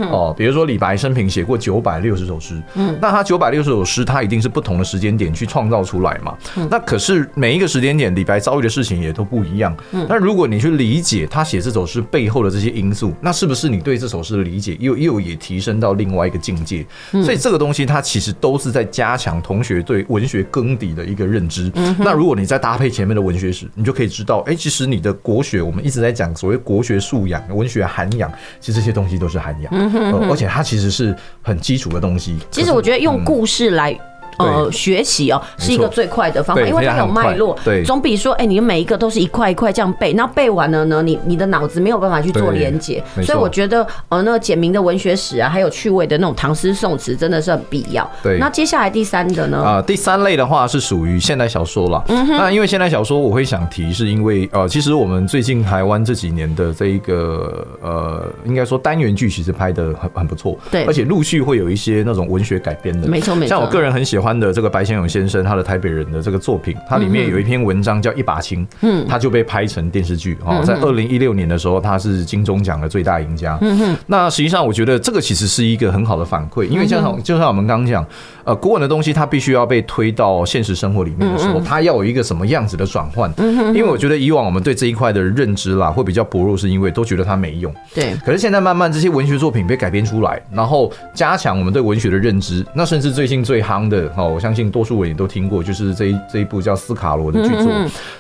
[0.10, 2.62] 哦，比如说李白生平写过九百六十首诗，
[3.02, 6.38] 那他九百六十首诗，他一定是不同的时间点去创造出来嘛。
[6.70, 9.76] 那可是每一个时间点，李白遭遇的事情也都不一样。
[10.08, 16.86] 那如果你去理解他写这首诗背后的这些因素，那是不是你对这首诗的理解又又也提升到另外一个境界？
[17.12, 21.72] 所以这个东西它其实都是在加强同学对文学根底的一个认知。
[21.98, 29.74] 那如果你再搭配前面的文学史，你就可以知道，哎，其实你的国学，我们一直在讲所谓国学素养、文学涵养，其实这些东西都是涵养，
[30.30, 32.38] 而且它其实是很基础的东西。
[32.52, 33.98] 其实我觉得用故事来。
[34.38, 48.08] 呃，学习哦是一个最快的方法，因为它有脉络，对，总比说，哎，你每一个都是一块一块这样背，那背完了呢，你你的脑子没有办法去做连结，所以我觉得，呃，那个简明的文学史啊，还有趣味的那种唐诗宋词，真的是很必要。
[48.22, 49.58] 对，那接下来第三个呢？
[49.58, 52.04] 啊，第三类的话是属于现代小说了。
[52.10, 63.50] 嗯哼，那因为现代小说，我会想提，是因为呃，其实我们最近台湾这几年的这一个呃，应该说单元剧其实拍的很很不错，对，而且陆续会有一些那种文学改编的，没错没错。
[63.50, 64.27] 像我个人很喜欢。
[64.38, 73.58] 的这个白先勇先生，他的台北人的这个作品，它里面有一篇文章叫《一把青》，嗯，他就被拍成电视剧哦，在二零一六年的时候，他是金钟奖的最大赢家。
[73.62, 78.06] 嗯哼，那实际上我觉得这个其实是一个很好的反馈，因为就像就像我们刚刚讲，
[78.44, 83.32] 呃，古文的东西它必须要被推到现实生活里面的时候，它要有一个什么样子的转换？
[83.38, 87.74] 嗯哼，因为我觉得以往我们对这一块的认知啦会比较薄弱，是因为都觉得它没用。
[87.94, 94.98] 对，可是现在慢慢这些文学作品被改编出来，然后加强我们对文学的认知，那甚至最近最夯的哦，我相信多数。
[94.98, 97.72] 我也都听过，就是这一这一部叫《斯卡罗》的剧作。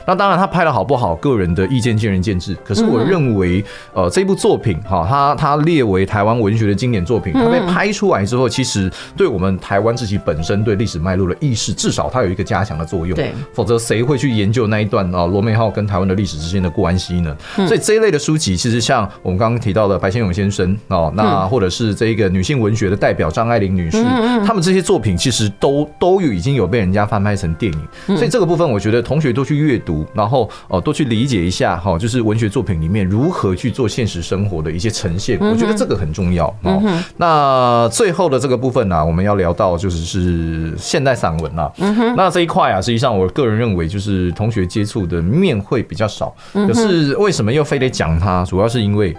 [0.06, 2.56] 那当然，他拍的好不好，个人的意见见仁见智。
[2.64, 7.34] 可是我认为，呃，这部作品哈，它它列为台湾文学的经典作品。
[7.34, 13.16] 它被拍出来之后，其实对我们台湾自己本身对历史脉络的意识，至少它有一个加强的作用。
[13.16, 15.26] 对，否则谁会去研究那一段啊？
[15.26, 17.36] 罗美浩跟台湾的历史之间的关系呢？
[17.66, 24.04] 所以这一类的书籍，其实像我们刚刚提到的白先勇先生哦，那或者是这一个女性文学的代表张爱玲女士，
[24.46, 26.68] 他们这些作品其实都都有已经有。
[26.68, 36.84] 被人家翻拍成电影，所以这个部分我觉得同学多去阅读，然后哦多去理解一下哈，就是文学作品里面如何去做现实生活的一些呈现，我觉得这个很重要哦。
[37.16, 41.72] 那最后的这个部分呢，我们要聊到就是是现代散文了。
[42.18, 48.44] 那这一块啊，实际上我个人认为就是同学接触的面会比较少，可是为什么又非得讲它？
[48.44, 49.16] 主要是因为。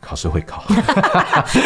[0.00, 0.62] 考试会考。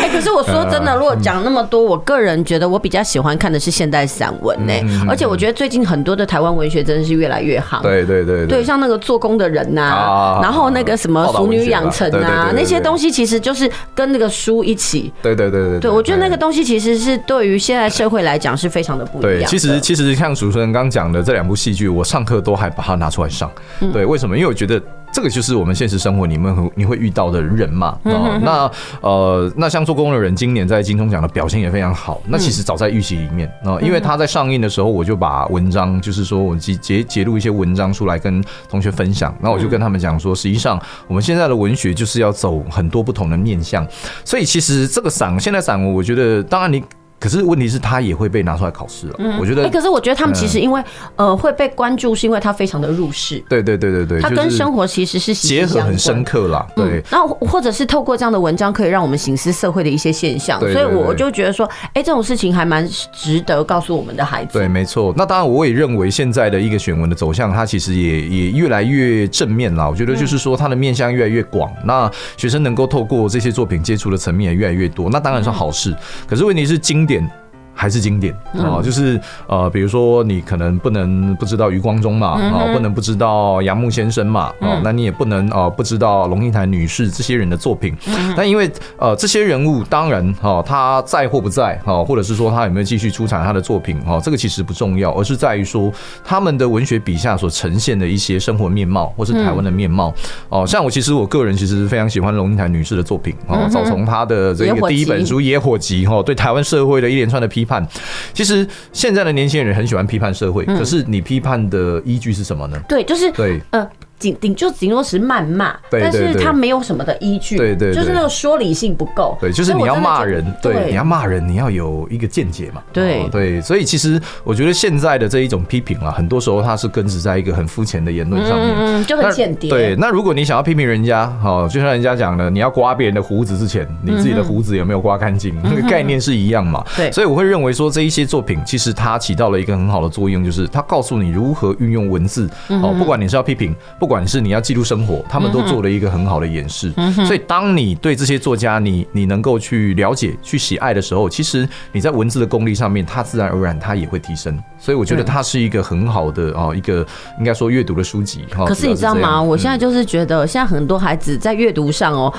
[0.01, 4.73] 哎，可是我说真的，如果讲那么多，我个人觉得我比较喜欢看的是现代散文呢。
[5.09, 7.83] 而且我觉得最近很多的台湾文学真的是越来越好。
[7.83, 15.13] 对对对对，像那个做工的人呐，然后那个什么《熟女养成》啊，那些东西其实就是跟那个书一起。
[15.23, 15.81] 对对对对。
[15.81, 19.41] 对，我觉得那个东西其实是对于现在社会来讲是非常的不一样。
[19.41, 23.51] 对，其实其实像主持人刚讲的这两部戏剧，我上课都还把它拿出来上。
[23.93, 24.37] 对，为什么？
[24.37, 24.81] 因为我觉得。
[25.13, 27.99] 这个就是我们现实生活里面你会遇到的人嘛？
[28.05, 32.21] 哦，那呃，那像做工的人，今年在金钟奖的表现也非常好。
[32.27, 39.35] 那其实早在预期里面啊，因为他在上映的时候，我就把文章，就是说我截截截录一些文章出来跟同学分享。
[39.41, 43.87] 那我就跟他们讲说，实际上我们现在的文学就是要走很多不同的面向。
[44.25, 46.83] 所以其实这个散，现在散文，我觉得当然你。
[47.21, 49.15] 可是问题是，他也会被拿出来考试了。
[49.19, 49.65] 嗯，我觉得。
[49.65, 50.83] 哎，可是我觉得他们其实因为
[51.17, 53.43] 呃会被关注，是因为他非常的入世。
[53.49, 56.67] 对对对对对，他跟生活其实是结合很深刻啦。
[56.77, 57.03] 对。
[57.11, 60.61] 然后或者是透过这样的文章，可以让我们形思社会的一些现象。
[60.61, 64.53] 所以我就觉得说，哎，这种事情还蛮值得告诉我们的孩子。
[64.53, 65.13] 对，没错。
[65.17, 69.91] 那当然，我也认为现在的一个选文的走向，它其实也也越来越正面了。
[69.91, 75.97] 我觉得就是说，它的面向越来越广，那学生能够透过这些作品接触的层面也越来越多，那当然是好事。
[76.29, 77.48] 可是问题是经点。
[77.79, 78.35] 还是经典。
[78.55, 87.95] 啊，就是呃，比如说你可能不能不知道余光中嘛，啊，不能不知道杨牧先生嘛，啊，那你也不能呃不知道龙应台女士这些人的作品。
[88.37, 95.93] 但因为呃这些人物当然哈他在或不在哈，或者是说他有没有继续出产他的作品哈，这个其实不重要，而是在于说
[96.25, 100.13] 他们的文学笔下所呈现的一些生活面貌，或是台湾的面貌。
[100.49, 107.68] 哦，像我其实我个人其实非常喜欢龙应台女士的作品啊，早从她的这个第一本书《野火集》哈，对台湾社会的一连串的批。
[107.69, 107.87] 判，
[108.33, 112.81] 其实现在的年轻人很喜欢批判社会，可是你批判的依据是什么呢？
[112.89, 113.89] 对，就是对，呃。
[114.19, 119.37] 顶顶就顶多是谩骂，但是他没有什么的依据，对对，就是那个说理性不够。
[119.41, 122.83] 对，就是你要骂人，对，你要骂人，你要有一个见解嘛。
[122.93, 129.71] 对对，所以其实我觉得现在的这一种批评啊，很多时候它是根植在一个很肤浅的言论上面，嗯，就很间谍。
[129.71, 135.55] 对，那如果你想要批评人家，好，就像人家讲的，你要刮别人的胡子之前，你自己的胡子有没有刮干净？
[135.63, 136.85] 那个概念是一样嘛。
[136.97, 142.49] 对，所以我会认为说这一些作品其实它起到了一个很好的作用，就是它告诉你如何运用文字。
[142.69, 144.85] 哦，不管你是要批评，不管是你要记录。
[144.89, 146.91] 生活，他们都做了一个很好的演示。
[147.27, 154.59] 所以，当你对这些作家，你你能够去了解、去喜爱的时候，其实你在文字的功力上面，它自然而然它也会提升。
[154.79, 157.07] 所以，我觉得它是一个很好的哦，一个
[157.39, 158.47] 应该说阅读的书籍。
[158.51, 159.43] 可是你知道吗？
[159.43, 162.33] 我现在就是觉得，现在很多孩子在阅读上哦。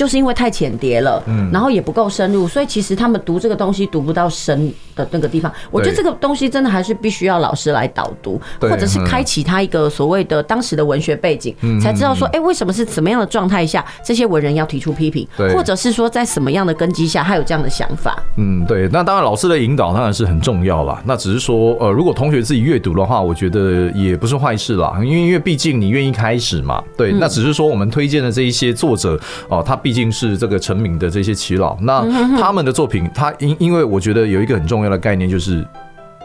[0.00, 5.52] 就是因为太浅碟了，嗯，然后也不够深入，所以其实他们读这个东西读不到深的那个地方。
[5.70, 18.18] 我觉得这个东西真的还是必须要老师来导读，或者是开启他一个所谓的当时的文学背景，才知道说，哎，为什么是怎么样的状态下这些文人要提出批评，或者是说在什么样的根基下他有这样的想法。
[18.38, 18.88] 嗯，对。
[18.90, 21.02] 那当然老师的引导当然是很重要啦。
[21.04, 24.94] 那只是说，呃，如果同学自己阅读的话，我觉得也不是坏事啦。
[25.04, 27.12] 因为因为毕竟你愿意开始嘛，对。
[27.12, 29.78] 那只是说我们推荐的这一些作者哦，他。
[29.90, 32.06] 毕竟是这个成名的这些耆老，那
[32.40, 35.66] 他们的作品，他因因为我觉得有一个很重要的概念就是。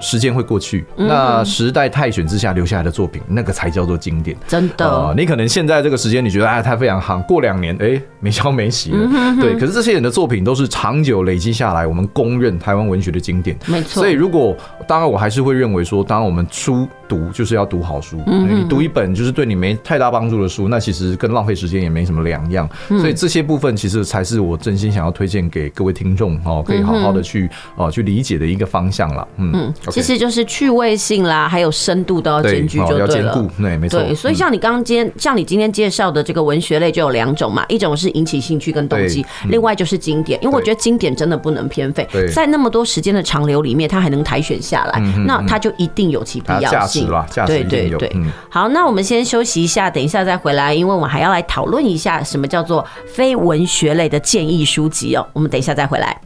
[0.01, 4.35] 时间会过去，那时代泰选之下留下来的作品，那个才叫做经典。
[4.45, 9.09] 真的，呃，你可能现在这个时间你觉得哎，它非常夯，过两年哎，没消没息了。
[9.39, 13.57] 对，可是这些人的作品都是长久累积下来，我们公认台湾文学的经典。
[13.67, 14.03] 没错。
[14.03, 14.53] 所以如果
[14.85, 18.21] 当然，我还是会认为说，当然我们书读就是要读好书。
[18.27, 18.61] 嗯。
[18.61, 22.69] 你读一本就是对你没太大帮助的书，那其实跟浪费时间也没什么两样。
[22.87, 29.27] 所以这些部分其实才是我真心想要推荐给各位听众哦，可以好好的去哦去理解的一个方向了。
[29.37, 29.73] 嗯。
[29.89, 33.45] 其实就是趣味性啦，还有深度都要兼具就对了。
[33.57, 33.99] 对，没错。
[33.99, 40.41] 对，所以像你刚刚今天，像你今天介绍的这个文学类就有两种嘛，一种是引起兴趣跟动机，另外就是经典。
[40.43, 47.45] 因为我觉得经典真的不能偏废，在那么多时间的长流里面，它还能台选下来，那它就一定有其必要性。
[47.45, 48.11] 对对对。
[48.49, 55.25] 好，那我们先休息一下，等一下再回来，因为我们还要来讨论一下什么叫做非文学类的建议书籍哦。
[55.33, 56.19] 我们等一下再回来。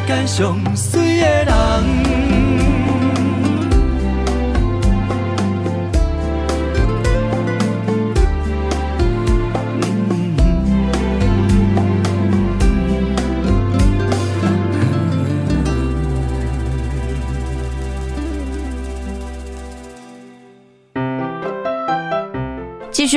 [0.00, 2.09] 世间上水的人。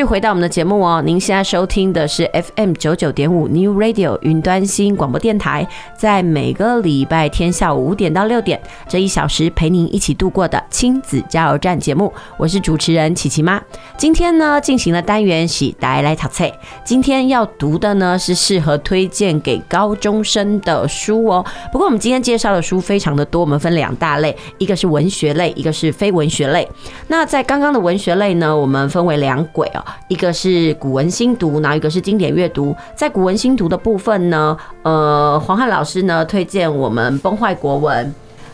[0.06, 13.62] 回到我们的节目哦，您现在收听的是 FM 九九点五 New Radio 云端新广播电台，在每个礼拜天下午五点到六点这一小时陪您一起度过的亲子加油站节目，我是主持人琪琪妈。
[13.98, 16.52] 今天呢进行了单元喜带来淘菜，
[16.84, 21.46] 今天要读的呢是适合推荐给高中生的书哦。
[21.72, 26.68] 不过我们今天介绍的书非常的多，我们分两大类，一个是文学类，一个是非文学类。
[27.08, 29.84] 那在刚刚的文学类呢，我们分为两轨哦。
[30.08, 32.76] 一个是古文新读，然后一个是经典阅读。
[32.96, 38.06] 在古文新读的部分呢，呃，黄汉老师呢推荐我们《崩坏国文》，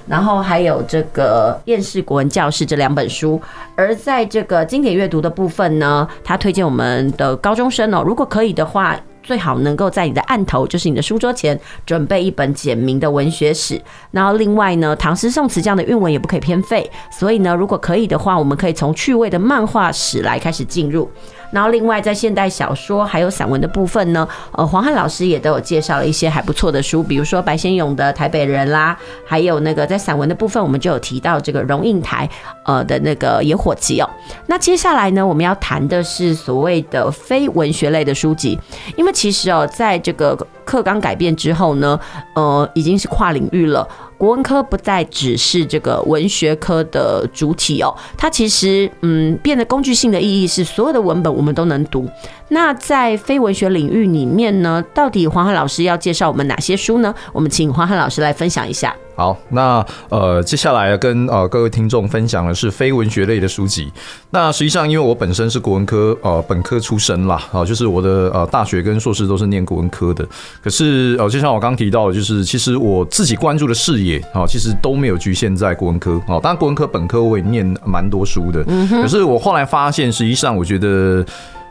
[0.07, 3.41] 然后还有这个《厌世国文教室》这两本书。
[3.75, 8.99] 而在这个经典阅读的部分呢，他推荐我们的高中生哦，如果可以的话。
[9.29, 13.79] 最好能够在你的案头，就是你的书桌前，准备一本简明的文学史。
[14.09, 16.89] 然后另外呢，唐诗宋词这样的韵文也不可以偏废。
[17.11, 21.07] 所以呢，如果可以的话，我们可以从趣味的漫画史来开始进入。
[21.51, 32.29] 然后另外在现代小说还有散文的部分呢，呃，黄汉老师也都有介绍了一些还不错的书，比如说白先勇的《台北人》啦，还有那个在散文的部分，我们就有提到这个龙应台
[32.65, 34.09] 呃的那个《野火集》哦。
[34.47, 38.59] 那接下来呢，我们要谈的是所谓的非文学类的书籍，
[38.95, 41.99] 因为其实哦，在这个课纲改变之后呢，
[42.35, 43.87] 呃，已经是跨领域了。
[44.19, 52.05] 国文科不再只是这个文学科的主体哦，它其实嗯变得工具性的意义是所有的文本我们都能读。
[52.49, 57.13] 那在非文学领域里面呢，到底黄汉老师要介绍我们哪些书呢？
[57.31, 58.93] 我们请黄汉老师来分享一下。
[59.15, 63.91] 好，那呃，接下来跟呃各位听众分享的是非文学类的书籍。
[64.31, 70.25] 那实际上，因为我本身是国文科呃本科出身啦，啊，就是我的呃大学跟硕士都是念国文科的。
[70.63, 76.39] 可是呃，就像我刚提到的，就是其实我自己关注的视野啊，其实都没有局限在国文科啊。
[76.39, 81.23] 当然，国文科本科我也念蛮多书的，可是我后来发现，实际上我觉得。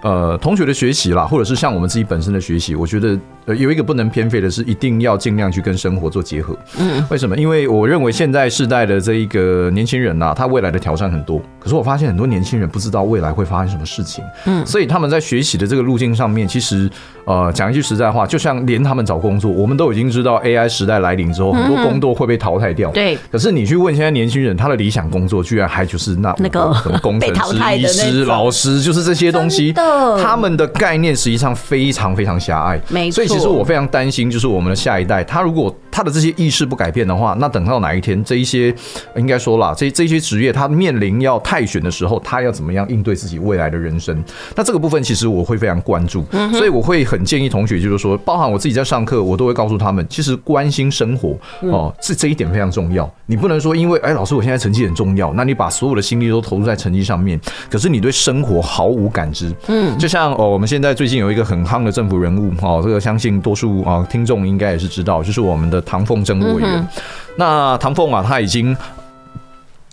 [0.02, 6.56] 呃，同学的学习啦，或者是像我们自己本身的学习，我觉得呃有一个不能偏废的是，一定要尽量去跟生活做结合。
[6.78, 7.36] 嗯，为什么？
[7.36, 11.42] 因为我认为现在世代的这一个年轻人呐、啊，他未来的挑战很多。
[11.58, 14.22] 可是我发现很多年轻人不知道未来会发生什么事情。
[14.46, 16.88] 嗯，所以他们在学习的这个路径上面，其实
[17.24, 22.90] 呃讲一句实在话，就像连他们找工作，我们都已经知道 AI 时代来临之后，很多工作会被淘汰掉。
[22.92, 23.18] 对。
[23.32, 29.74] 可是你去问现在年轻人，他的理想工作居然还就是那那个什么工程师、 医师、老师，就是这些东西。
[30.22, 33.16] 他们的概念实际上非常非常狭隘，没错。
[33.16, 38.74] 所以其实我非常担心，就是我们的下一代，他如果他的这些意识不改变的话，那等到哪一天这一些
[39.16, 44.22] 应该说啦，这这些职业他面临要泰选的时候，他要怎么样应对自己未来的人生？
[44.54, 53.08] 那这个部分其实我会非常关注，所以我会很建议同学，就是说，包含我自己在上课，我都会告诉他们，其实关心生活哦，这这一点非常重要。
[53.26, 57.38] 你不能说因为哎，老师我现在成绩很重要，那你把所有的心力都投入在成绩上面，
[57.70, 60.34] 可是你对生活毫无感知，嗯，就像。
[60.34, 66.70] 哦，我们现在最近有一个很夯的政府人物哦，这个相信多数啊听众应该也是知道，就是我们的唐凤政务委员。
[66.70, 66.88] 嗯、
[67.36, 68.76] 那唐凤啊，他已经。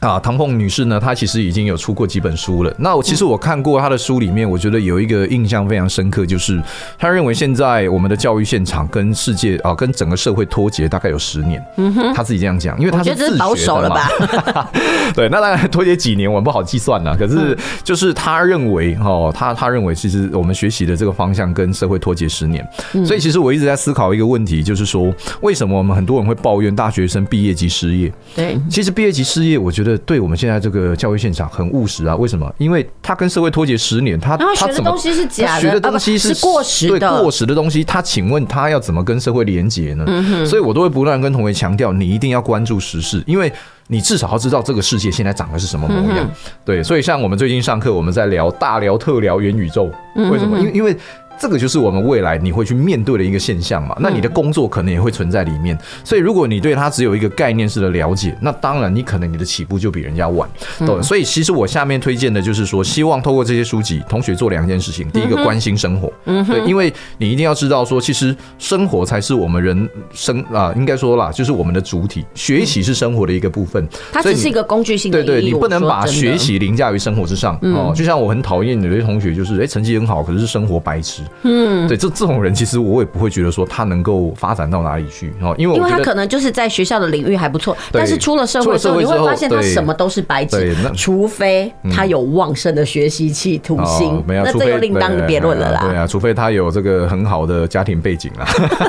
[0.06, 2.74] 啊，唐凤女士呢，她其实已经有出过几本书了。
[2.78, 6.62] 那我其实我看过她的书里面，我觉得有一个印象非常深刻，就是
[6.98, 11.64] 她认为现在我们的教育现场跟世界啊，跟整个社会脱节大概有十年。
[11.78, 14.70] 嗯哼，她自己这样讲，因为她是保守了吧？
[15.16, 17.18] 对，那大概脱节几年，我们不好计算了。
[17.18, 22.64] 可是就是她认为哦，她她认为其实我们学习的这个方向跟社会脱节十年。
[23.06, 28.14] 所以其实我一直在思考一个问题，就是说为什么我们很多人会抱怨大学生毕业即失业？
[28.36, 29.95] 对，其实毕业即失业，我觉得。
[30.00, 32.16] 对我们现在这个教育现场很务实啊？
[32.16, 32.54] 为什么？
[32.58, 37.84] 因为他跟社会脱节十年，他他学的东西是假的，学的东西是过时的，对过时的东西。
[37.84, 40.04] 他请问他要怎么跟社会连接呢？
[40.08, 40.46] 嗯。
[40.46, 43.52] 所以我都会不断跟同学强调，你一定要关注时事，因为
[43.88, 46.30] 你至少要知道这个世界现在长的是什么模样。
[46.64, 50.58] 对，所以像我们最近上课，我们在聊大聊特聊元宇宙，为什么？
[50.60, 50.96] 因为因为。
[51.40, 53.96] 这个就是我们未来你会去面对的一个现象嘛？
[54.00, 55.78] 那你的工作可能也会存在里面。
[56.04, 60.50] 所以如果你对它只有一个概念式的了解，那当然你可能你的起步就比人家晚。
[60.80, 65.10] 对，所以其实我下面推荐的就是说，希望透过这些书籍，同学做两件事情。
[65.12, 66.12] 第一个，关心生活。
[66.26, 72.26] 嗯，对，因为你一定要知道说，其实生活才是我们人生啊，应该说啦，就是我们的主体。
[72.34, 75.24] 学习是生活的一个部分，它只是一个工具性的。
[75.24, 77.94] 对对，你不能把学习凌驾于生活之上哦。
[77.96, 81.24] 就像我很讨厌有些同学，就是哎成绩很好，可是是生活白痴。
[81.44, 95.82] 嗯，对，这这种人其实我也不会觉得说他能够发展到哪里去哦，因为因为他可能就是在学校的领域还不错，但是出了社会之后，你会发现他什么都是白纸，除非他有旺盛的学习企图心，那这又另当别论了啦。
[95.88, 98.46] 对啊，除非他有这个很好的家庭背景啦。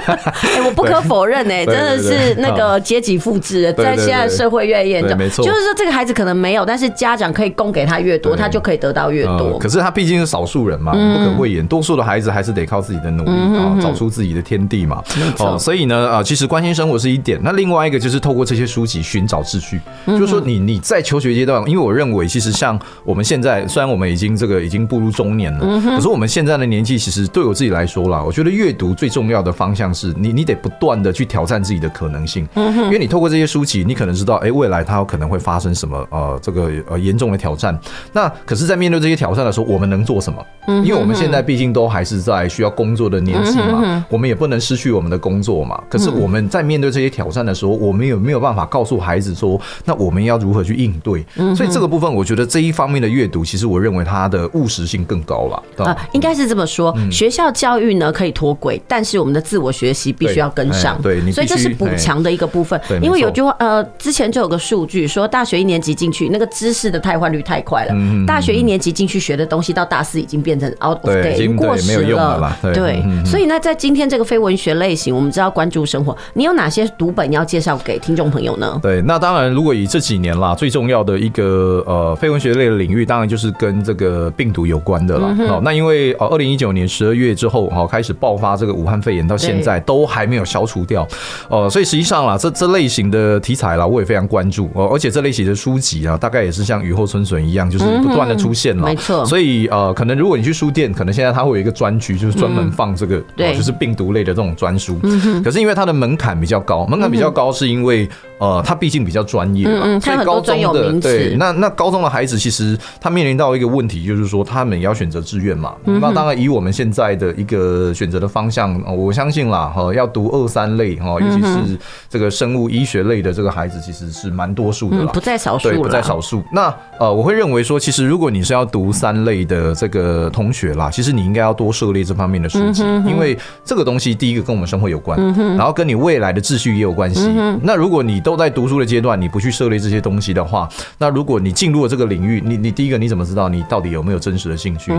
[0.42, 9.58] 哎，我不可否认哎，真的是那个阶级复制，在现在社会越来越严重，没错，就是说这个孩子可能没有，但是家长可以供给他越多，他就可以得到越多。
[9.58, 12.66] 可是他毕竟是少数人嘛，不可讳言，多数的孩子还是得。
[12.66, 15.00] 靠自己的努力啊，找出自己的天地嘛。
[15.38, 17.38] 哦，所以呢，啊，其实关心生活是一点。
[17.40, 19.80] 那另外一个就是透过这些书籍寻找秩序。
[20.04, 32.48] 就是说，你你在求学阶段，因为我认为，其实像我们现在，虽然我们已经这个已经步入中年了，可是我们现在的年纪，其实对我自己来说啦，我觉得阅读最重要的方向是你，你得不断的去挑战自己的可能性。
[32.56, 37.78] 因为你透过这些书籍，你可能知道，哎，未来它有可能会发生什么呃，这个呃严重的挑战。
[38.12, 40.44] 那可是，在面对这些挑战的时候，我们能做什么？
[40.82, 42.15] 因为我们现在毕竟都还是。
[42.16, 45.80] 是在需要工作的年纪嘛，嗯、我们也不能失去我们的工作嘛。
[45.88, 51.24] 可是我们在面对这些挑战的时候，我们有没有办法告诉孩子说，那我们要如何去应对？
[51.54, 55.56] 所以这个部分，我觉得这一方面的阅读，其实我认为它的务实性更高了。
[55.84, 61.00] 啊、呃，应该是这么说，嗯、学校教育呢可以脱轨，但是我们的自我学习必须要跟上。
[61.02, 62.80] 对，对，所以这是补强的一个部分。
[63.02, 67.94] 因为有句话，呃，之前就有个数据说，大学一年级进去，那个知识的汰换率太快了。
[68.26, 72.56] 大学一年级进去学的东西，到大四已经变成 out of date，已经过时了。
[72.74, 78.78] 对，所以呢，在今天这个非文学类型，我们知道关注生活，你有哪些读本要介绍给听众朋友呢？
[78.82, 85.34] 对，那当然，如果以这几年啦，最重要的一个呃非文学类的领域，当然就是跟这个病毒有关的了。
[85.48, 91.06] 哦，那因为呃二零一九年十二月之后，哈开始爆发这个武汉肺炎，到现在都还没有消除掉。
[91.48, 94.68] 呃，所以实际上啦，这这类型的题材啦，我也非常关注。
[94.74, 98.84] 哦，而且这类型的书籍啊，大概也是像雨后春笋一样，就是不断的出现了。
[98.84, 99.24] 没错。
[99.24, 104.98] 所以呃，可能如果你去书店，可能现在它会有一个专区，就是专门放这个，对，就是病毒类的这种专书。
[105.44, 115.74] 可是因为它的门槛比较高，门槛比较高是因为呃，它毕竟比较专业嘛，所以高中的对，那那高中的孩子其实他面临到一个问题，就是说他们也要选择志愿嘛。
[115.84, 121.78] 那当然以我们现在的一个选择的方向，我相信啦，哈，要读二三类哈，尤其是
[122.08, 126.42] 这个生物医学类的这个孩子，其实是蛮多数的啦，不在少数，对，不在少数。
[126.52, 135.18] 那呃，我会认为说，其实如果你是要读三类的这个同学啦，其实你应该要多涉猎这方面的书籍，因为这个东西第一个跟我们生活有关，
[135.56, 137.30] 然后跟你未来的秩序也有关系。
[137.62, 140.68] 那如果你都在读书的阶段，你不去涉猎这些东西的话，
[140.98, 144.92] 那如果你进入了这个领域，你你第一个你怎么知道你到底有没有真实的兴趣？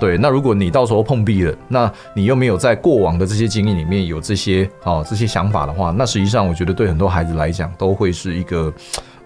[0.00, 8.72] 对，那如果你到时候碰壁了，那你又没有在过往的这些经历里面有这些好这些想法的话，那实际上我觉得对很多孩子来讲都会是一个。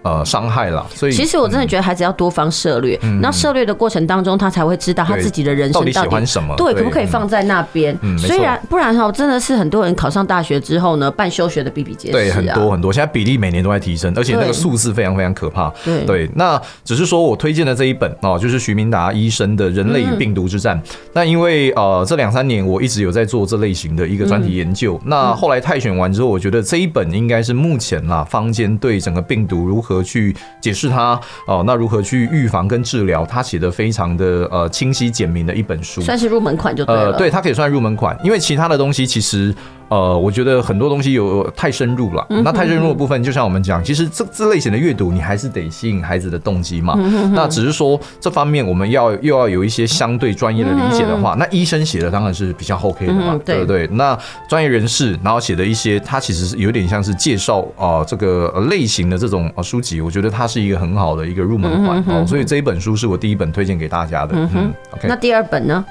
[0.03, 7.97] 呃，伤害了，所以其实我真的觉得孩子要多方涉略，那涉略的过程当中，他才会知道他自己的人生到底喜欢什么，对，可不可以放在那边？
[8.17, 15.71] 虽然不然哈，真的是很多人考上大学之后呢，办休学的比比皆是，对，很多很多，现在比例每年都在提升，而且那个数字非常非常可怕。
[16.05, 20.77] 对，那只是说我推荐的这一本哦，就是徐明达医生的《人类与病毒之战》。
[21.13, 29.92] 那因为呃，这两三年我一直有在做这类型的一个专题研究，那后来泰选完之后，我觉得这一本应该是目前啦，坊间对整个病毒如何。
[30.01, 33.25] 去解释它哦，那如何去预防跟治疗？
[33.25, 37.11] 他写的非常的呃清晰简明的一本书，算是入门款就对了。
[37.11, 39.53] 呃，对，它可以算入门款，因为其他的东西其实。
[39.93, 42.25] 呃，我觉得很多东西有太深入了。
[42.43, 46.95] 那太深入的部分，就像我们讲，其实这这类型的阅读，你还是得吸引孩子的动机嘛。
[47.35, 53.87] 那只是说这方面，我们要又要有一些相对专业的理解的话，那医生写的当然是比较 OK 的嘛，对不对？
[53.91, 54.17] 那
[54.49, 62.25] 专业人士然后写的一些，他其实是有点像是介绍啊这个类型的这种书籍，我觉得它是一个很好的一个入门款哦。
[62.25, 64.33] 所以这一本书是我第一本推荐给大家的。
[64.35, 65.07] 嗯，OK。
[65.07, 65.85] 那第二本呢？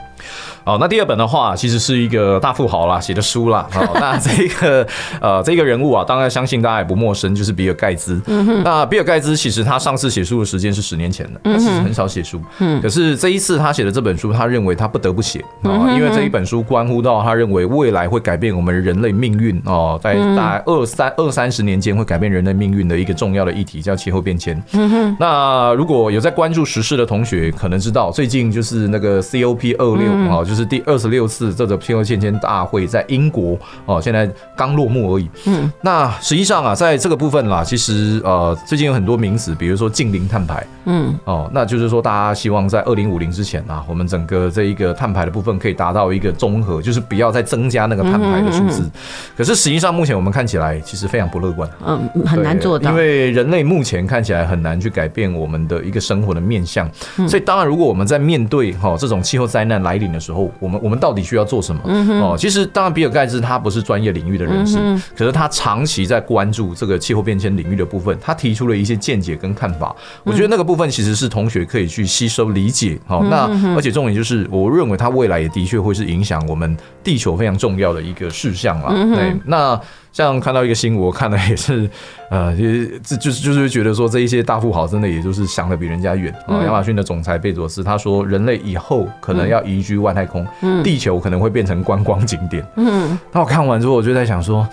[0.64, 3.66] 哦，那第二本的话，其实是一个大富豪啦写的书啦。
[3.74, 4.86] 哦， 那这个
[5.20, 8.20] 呃，这个人物啊，当然相信大家也不陌生，就是比尔盖茨。
[8.26, 8.62] 嗯哼。
[8.62, 12.40] 那比尔盖茨其实他上次写书的时间是十年前的，他其实很少写书。
[12.60, 12.80] 嗯。
[12.80, 24.62] 可是这一次他写的这本书，他认为他不得不写啊，因为这一本书关乎到他认为未来会改变我们人类命运哦，在大概二三二三十年间会改变人类命运的一个重要的议题，叫气候变迁。
[24.72, 25.16] 嗯哼。
[25.18, 30.12] 那如果有在关注时事的同学，可能知道最近就是那个 COP 二六。
[30.30, 35.26] 哦，就是第二十六次这个气候变迁大会在英国哦，现在刚落幕而已。
[35.46, 40.62] 嗯，那实际上啊，在这个部分啦，其实呃，最近有很多名词，比如说近零碳排。
[40.84, 48.90] 嗯，哦，那就是说大家希望在二零五零之前啊，我们整个这一个碳排的部分可以达到一个综合，就是不要再增加那个碳排的数字。
[49.34, 51.66] 可是实际上目前我们看起来其实非常不乐观。
[51.86, 56.86] 嗯，很难做到，因为人类目前看起来很难去改变我们的一个生活的面向。
[57.26, 61.82] 所以当然，如果我们在面对哈这种气候灾难来临的时候，我们我们到底需要做什么？
[62.20, 64.78] 哦，其实当然，比尔盖茨他不是专业领域的人士，
[65.16, 69.94] 可是他长期在关注这个气候变迁领域的部分，他提出了一些见解跟看法。
[70.24, 72.98] 我觉得那个部分其实是同学可以去吸收理解。
[73.06, 78.90] 好，那而且重点就是，我认为他未来也的确会是影响我们地球非常重要的一个事项了。
[79.14, 79.80] 对，那。
[80.12, 81.88] 像看到一个新闻，我看的也是，
[82.30, 82.54] 呃，
[83.02, 86.62] 这就是就是觉得说，这一些大富豪真的也就是想的比人家远啊。
[86.64, 90.46] 亚马逊的总裁贝佐斯他说，人类以后可能要移居外太空，
[90.84, 92.66] 地球可能会变成观光景点。
[92.76, 94.68] 嗯，那我看完之后，我就在想说。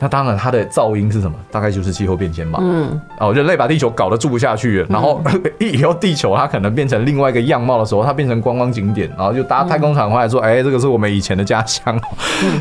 [0.00, 1.36] 那当然，它的噪音是什么？
[1.50, 2.58] 大概就是气候变迁嘛。
[2.62, 3.00] 嗯。
[3.18, 5.22] 哦，人类把地球搞得住不下去了，然后
[5.60, 12.00] 以后地球它可能变成另外一个样貌的时候，它变成观光景点，然后就搭太空船回来说：“哎，这个是我们以前的家乡。”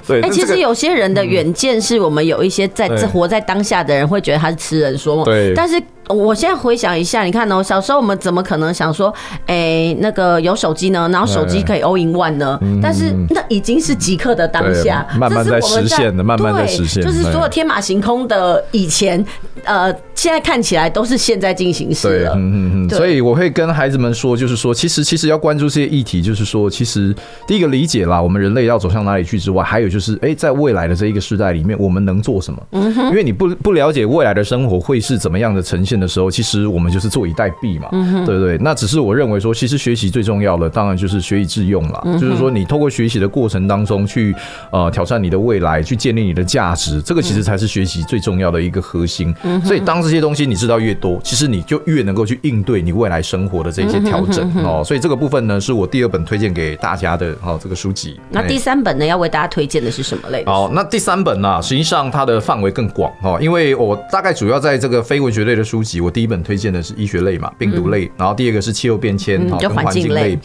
[0.06, 0.22] 对。
[0.22, 5.24] 哎，其实有些人的远见是我们有一些在这活在当下的人会觉得他是痴人说梦。
[5.24, 5.54] 对。
[5.56, 9.14] 但是我现在回想一下，你看哦，小时候我们怎么可能想说，
[9.46, 12.60] 哎、欸，那个有手机呢，然后手机可以 all in one 呢？
[12.82, 19.24] 但是那已经是即刻的当下，慢慢在实现的，慢慢在实现，就是所有天马行空的以前，
[19.64, 22.34] 呃，现在看起来都是现在进行时了。
[22.36, 22.90] 嗯嗯嗯。
[22.90, 27.16] 所以我会跟孩子们说，就是说，其实其实要关注这些议题，就是说，其实
[27.48, 32.62] 第一个理解啦，我们人类要走向哪里去之外，还有就是，哎、欸，在未来的这一个时代里面，我们能做什么？
[32.72, 33.06] 嗯哼。
[33.12, 37.88] 因为你不不了解未来的生活会是怎么样的呈现的时候，其实我们就是坐以待毙嘛。
[37.94, 38.26] 嗯哼。
[38.26, 38.58] 对不对？
[38.58, 42.02] 那只是我认为说，其实学习最重要的，当然就是学以致用了。
[42.04, 42.20] 嗯。
[42.20, 44.36] 就是说，你透过学习的过程当中去
[44.74, 49.34] 呃挑战你的未来，去建立你的价值，这个其实才是学习最重要的一个核心。
[49.44, 49.62] 嗯。
[49.62, 54.82] 所以，当这些东西你知道越多，其实你就越能够去应对你未来生活的这些调整哦。
[54.84, 58.20] 所以这个部分呢，是我第二本推荐给大家的哦，这个书籍。
[58.32, 60.44] 那第三本呢，要为大家推荐的是什么类？
[60.48, 70.40] 哦，那第三本呢，实际上它的范围更广哦，因为我大概主要在这个非文学类的书籍，我第一本推荐的是医学类嘛，病毒类，然后第二个是气候变迁跟环境类。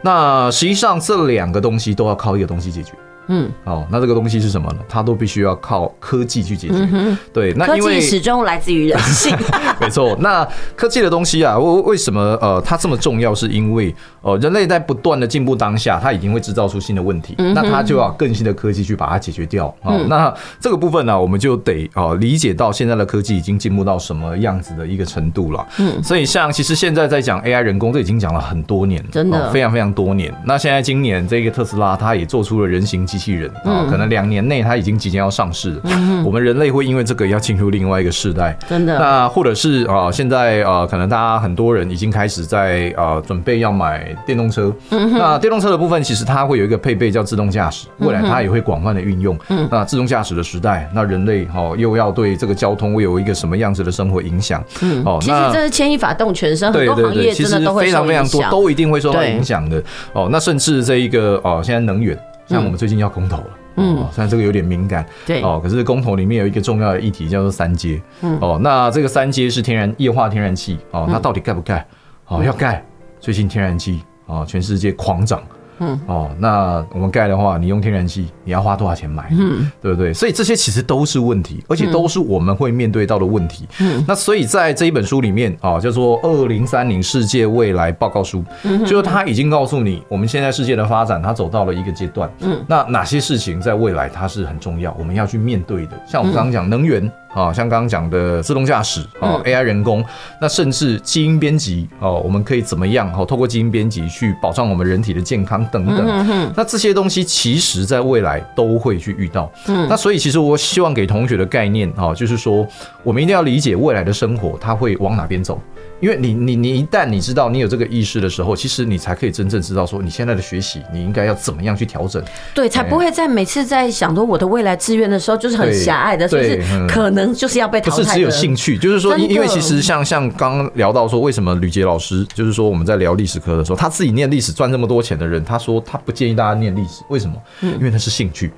[0.00, 2.92] 那实际上这两个东西都要靠一个东西解决。
[3.30, 4.78] 嗯，哦，那这个东西是什么呢？
[4.88, 6.88] 它都必须要靠科技去解决。
[6.92, 9.34] 嗯、对，那因为始终来自于人性。
[9.80, 13.34] 没错，那科技的东西啊，为为什么呃它这么重要？
[13.34, 19.66] 是因为呃人类在不断的进步当下，它已经会制造出新的问题，嗯、那它就要更新的科技去把它解决掉。
[19.82, 25.64] 哦，嗯、那这个部分呢、啊，我们就得哦理解到现在的科技已经进步到什么样子的一个程度了。
[25.78, 30.34] 嗯，所以像其实现在在讲 AI 人工，这已经讲了很多年，真的、哦、非常非常多年。
[30.44, 35.80] 那现在今年这个特斯拉，它也做出了人形机器人啊，可能两年内它已经即将要上市
[36.24, 38.98] 我们人类会因为这个要进入另外一个世代，真的。
[38.98, 44.72] 那或者是啊，现在啊，可能大家很多人已经开始在啊准备要买电动车。
[44.90, 49.38] 嗯，那电动车的部分其实它会有一个配备叫自动驾驶，未来它也会广泛的运用。
[49.48, 54.64] 嗯，那自动驾驶的时代，那人类哦又要对这个交通会有一个什么样子的生活影响？
[54.82, 59.82] 嗯，哦，其实这是牵一发动全身，很多行业真的都会非常非常多，都一定会受到影响的。
[60.12, 62.18] 哦，那甚至这一个哦，现在能源。
[62.50, 71.86] 像我们最近要公投了，嗯，虽然这个有点敏感，对哦，可是公投里面有一个重要的议题叫做三阶，嗯哦，那这个三阶是天然液化天然气哦，那到底盖不盖？
[72.26, 72.84] 哦，要盖，
[73.20, 75.40] 最近天然气哦，全世界狂涨。
[75.80, 79.28] 嗯哦，那我们盖的话，你用天然气，你要花多少钱买？
[79.32, 80.12] 嗯，对不对？
[80.14, 83.66] 所以这些其实都是问题，而且都是我们会面对到的问题。
[83.80, 92.30] 嗯，那所以在这一本书里面啊，叫做《二零三零世界未来报告书》，嗯，就是他已经告诉你，我们现在世界的发展，它走到了一个阶段。
[92.40, 96.00] 嗯，那哪些事情在未来它是很重要，我们要去面对的？
[96.06, 97.10] 像我们刚刚讲能源。
[97.32, 100.04] 啊，像刚刚讲的自动驾驶啊，AI 人工，
[100.40, 103.10] 那甚至基因编辑哦，我们可以怎么样？
[103.12, 106.52] 哈，透过基因编辑去保障我们人体的健康等等。
[106.56, 109.50] 那这些东西其实在未来都会去遇到。
[109.68, 112.66] 嗯，那所以其实我希望给同学的概念啊，就是说
[113.02, 115.60] 我们一定要理解未来的生活它会往哪边走。
[116.00, 122.22] 因为你你你一旦你知道你有这个意识的时候，其实你才可以真正知道说你现在的学习你应该要怎么样去调整，
[122.54, 128.02] 对，才不会在每次在想说我的未来志愿的时候就是很狭隘的，就是可能就是要被淘汰。
[128.02, 137.34] 不是只有兴趣，就是说，因因为其实像像刚刚聊到说，为什么吕杰老师就是说我们在聊历史课的时候，他自己念历史赚这么多钱的人，他说他不建议大家念历史，为什么？
[137.60, 138.50] 因为那是兴趣，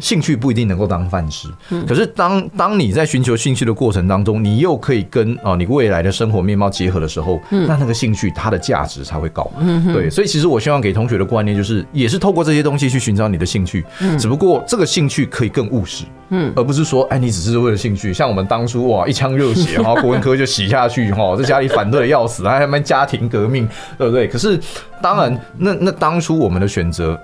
[0.00, 1.48] 兴趣不一定能够当饭吃。
[1.86, 9.50] 可是当当你在寻求兴趣的过程当中，你又可以跟啊你未来的生活面貌结合的时候，那那个兴趣它的价值才会高。
[9.92, 13.84] 对，所以其实我希望给同学的观念就是，也是透过这些东西去寻找你的兴趣。
[14.18, 18.12] 只不过这个兴趣可以更务实，嗯，而不是说，哎，你只是为了兴趣。
[18.12, 24.28] 像我们当初哇，一腔热血，然后国文科就洗下去，哈，在家里反对的要死，还他妈家庭革命，对不对？
[24.28, 24.58] 可是
[25.02, 27.18] 当然，那那当初我们的选择。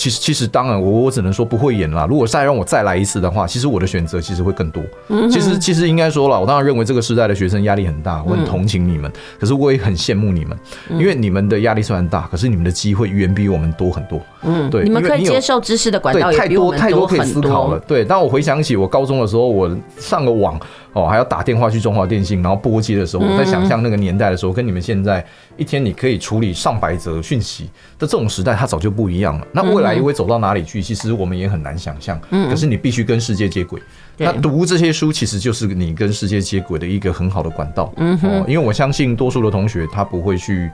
[0.00, 2.06] 其实，其实当然，我我只能说不会演啦。
[2.08, 4.82] 如果再让我再来一次的话，其实我的选择其实会更多。
[5.28, 10.58] 其实，其实应该说了，我当然认为这个时代的学生压力很大，我很同情你们，可是我也很羡慕你们，
[10.92, 14.18] 因为你们的压力虽然大，可是你们的机会远比我们多很多。
[14.42, 16.32] 嗯，对，你们可以接受知识的管道。
[16.32, 17.78] 太多太多可以思考了。
[17.80, 20.58] 对，当我回想起我高中的时候，我上个网。
[20.92, 25.24] 哦，还要打电话去中华电信，然后拨接的时候，我在想象那个年代的时候，跟你们现在
[25.56, 29.46] 一天你可以处理上百则讯息的这种时代，它早就不一样了。
[29.52, 30.82] 那未来又会走到哪里去？
[30.82, 32.20] 其实我们也很难想象。
[32.30, 33.80] 可是你必须跟世界接轨。
[34.16, 37.92] 那读这些书，其实就是你跟世界接轨的一个很好的管道。
[37.96, 40.70] 嗯，因为我相信多数的同学他不会去。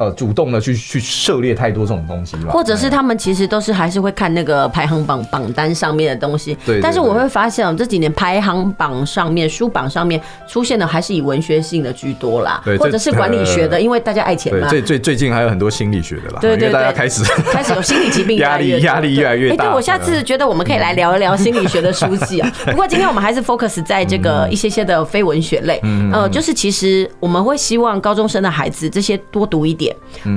[0.00, 2.50] 呃主动的去去涉猎太多这种东西吧。
[2.50, 6.56] 或者是他们其实都是还是会看那个排行榜榜单上面的东西。
[6.64, 6.80] 对。
[6.80, 14.68] 但是我会发现，这几年排行榜上面、书榜上面出现的还是以文学性的居多啦，对，或者是管理学的，因为大家爱钱嘛。
[14.70, 16.38] 对，最最最近还有很多心理学的啦。
[16.40, 16.72] 对对对。
[16.72, 17.22] 大家开始
[17.52, 19.64] 开始有心理疾病 压力压力越来越大。
[19.64, 22.50] 哎，对，我下次觉得我们可以来聊一聊心理学的书籍啊。
[22.66, 25.78] 不过今天我们还是 focus 在这个一些些的非文学类，
[26.10, 29.89] 呃，就是其实我们会希望高中生的孩子这些多读一点，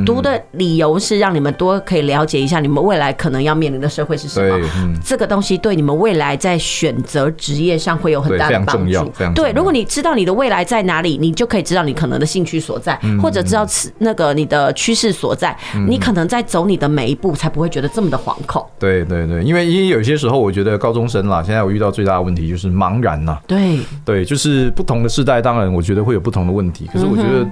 [0.05, 4.69] 读的理由是让你们多可以了解一下你们未来可能要面临的社会是什么。
[5.03, 9.11] 这个东西对你们未来在选择职业上会有很大的帮助。
[9.35, 13.65] 对，如果你知道你的未来在哪里，你就可以知道你可能的兴趣所在，或者知道
[13.97, 18.65] 那个你的趋势所在，你可能在走你的每一步才不会觉得这么的惶恐。
[18.79, 23.37] 对对对，因为因为有些时候我觉得高中生啦，现在我遇到最大的问题就是茫然呐。
[23.47, 27.47] 对对，就是不同的世代，当然我觉得会有不同的问题，可是我觉得。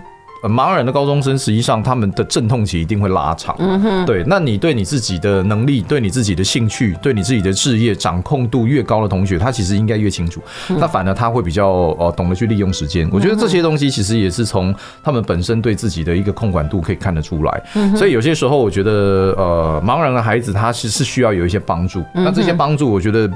[0.49, 3.55] 茫然的高中生，实际上他们的阵痛期一定会拉长。
[3.59, 4.23] 嗯哼，对。
[4.25, 10.41] 那你对你自己的能力、对你自己的兴趣、对你自己的事业掌控度越高的同学，他其实应该越清楚。
[10.69, 11.69] 那反而他会比较
[11.99, 13.07] 呃懂得去利用时间。
[13.11, 14.73] 我觉得这些东西其实也是从
[15.03, 17.63] 他们本身对自己的一个控管度可以看得出来。
[17.95, 18.91] 所以有些时候，我觉得
[19.37, 22.03] 呃，茫然的孩子他其实是需要有一些帮助。
[22.13, 23.29] 那这些帮助，我觉得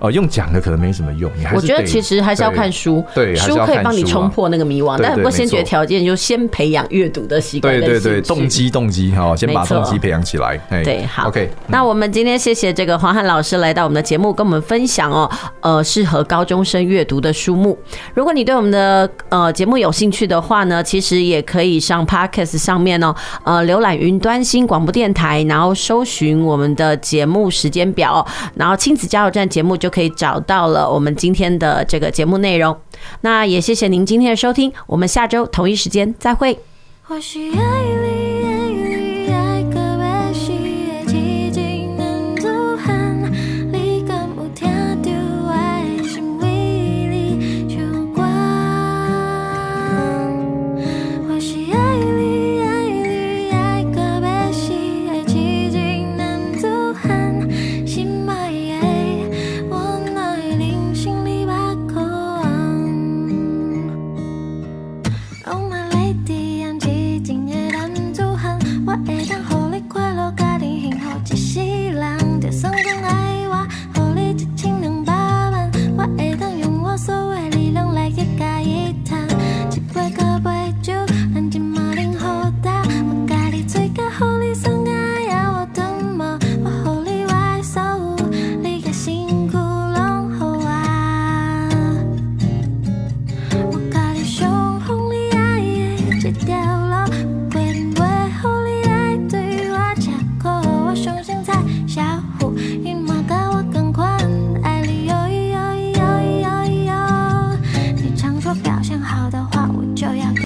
[0.00, 1.30] 呃用讲的可能没什么用。
[1.38, 6.39] 你还是我觉得其实还是要看书，对，书可以帮你冲破那个迷惘，但不过先决条件就先。
[6.48, 10.56] 培养阅读的习惯，对对对，动机动机哈，先把动机培养起来。
[10.84, 11.50] 对，好，OK。
[11.68, 15.30] 那我们今天谢谢这个黄汉老师来到我们的节目，跟我们分享哦，
[15.60, 17.78] 呃，适合高中生阅读的书目。
[18.14, 23.14] 如果你对我们的呃节目有兴趣的话呢，其实也可以上 Podcast 上面哦，
[23.44, 32.76] 呃，浏览云端新广播电台，然后搜寻我们的节目时间表，然后亲子加油站节目就可以找到了我们今天的这个节目内容。
[33.22, 36.58] 那也谢谢您今天的收听，我们下周同一时间再会。
[37.02, 38.39] 或许爱你。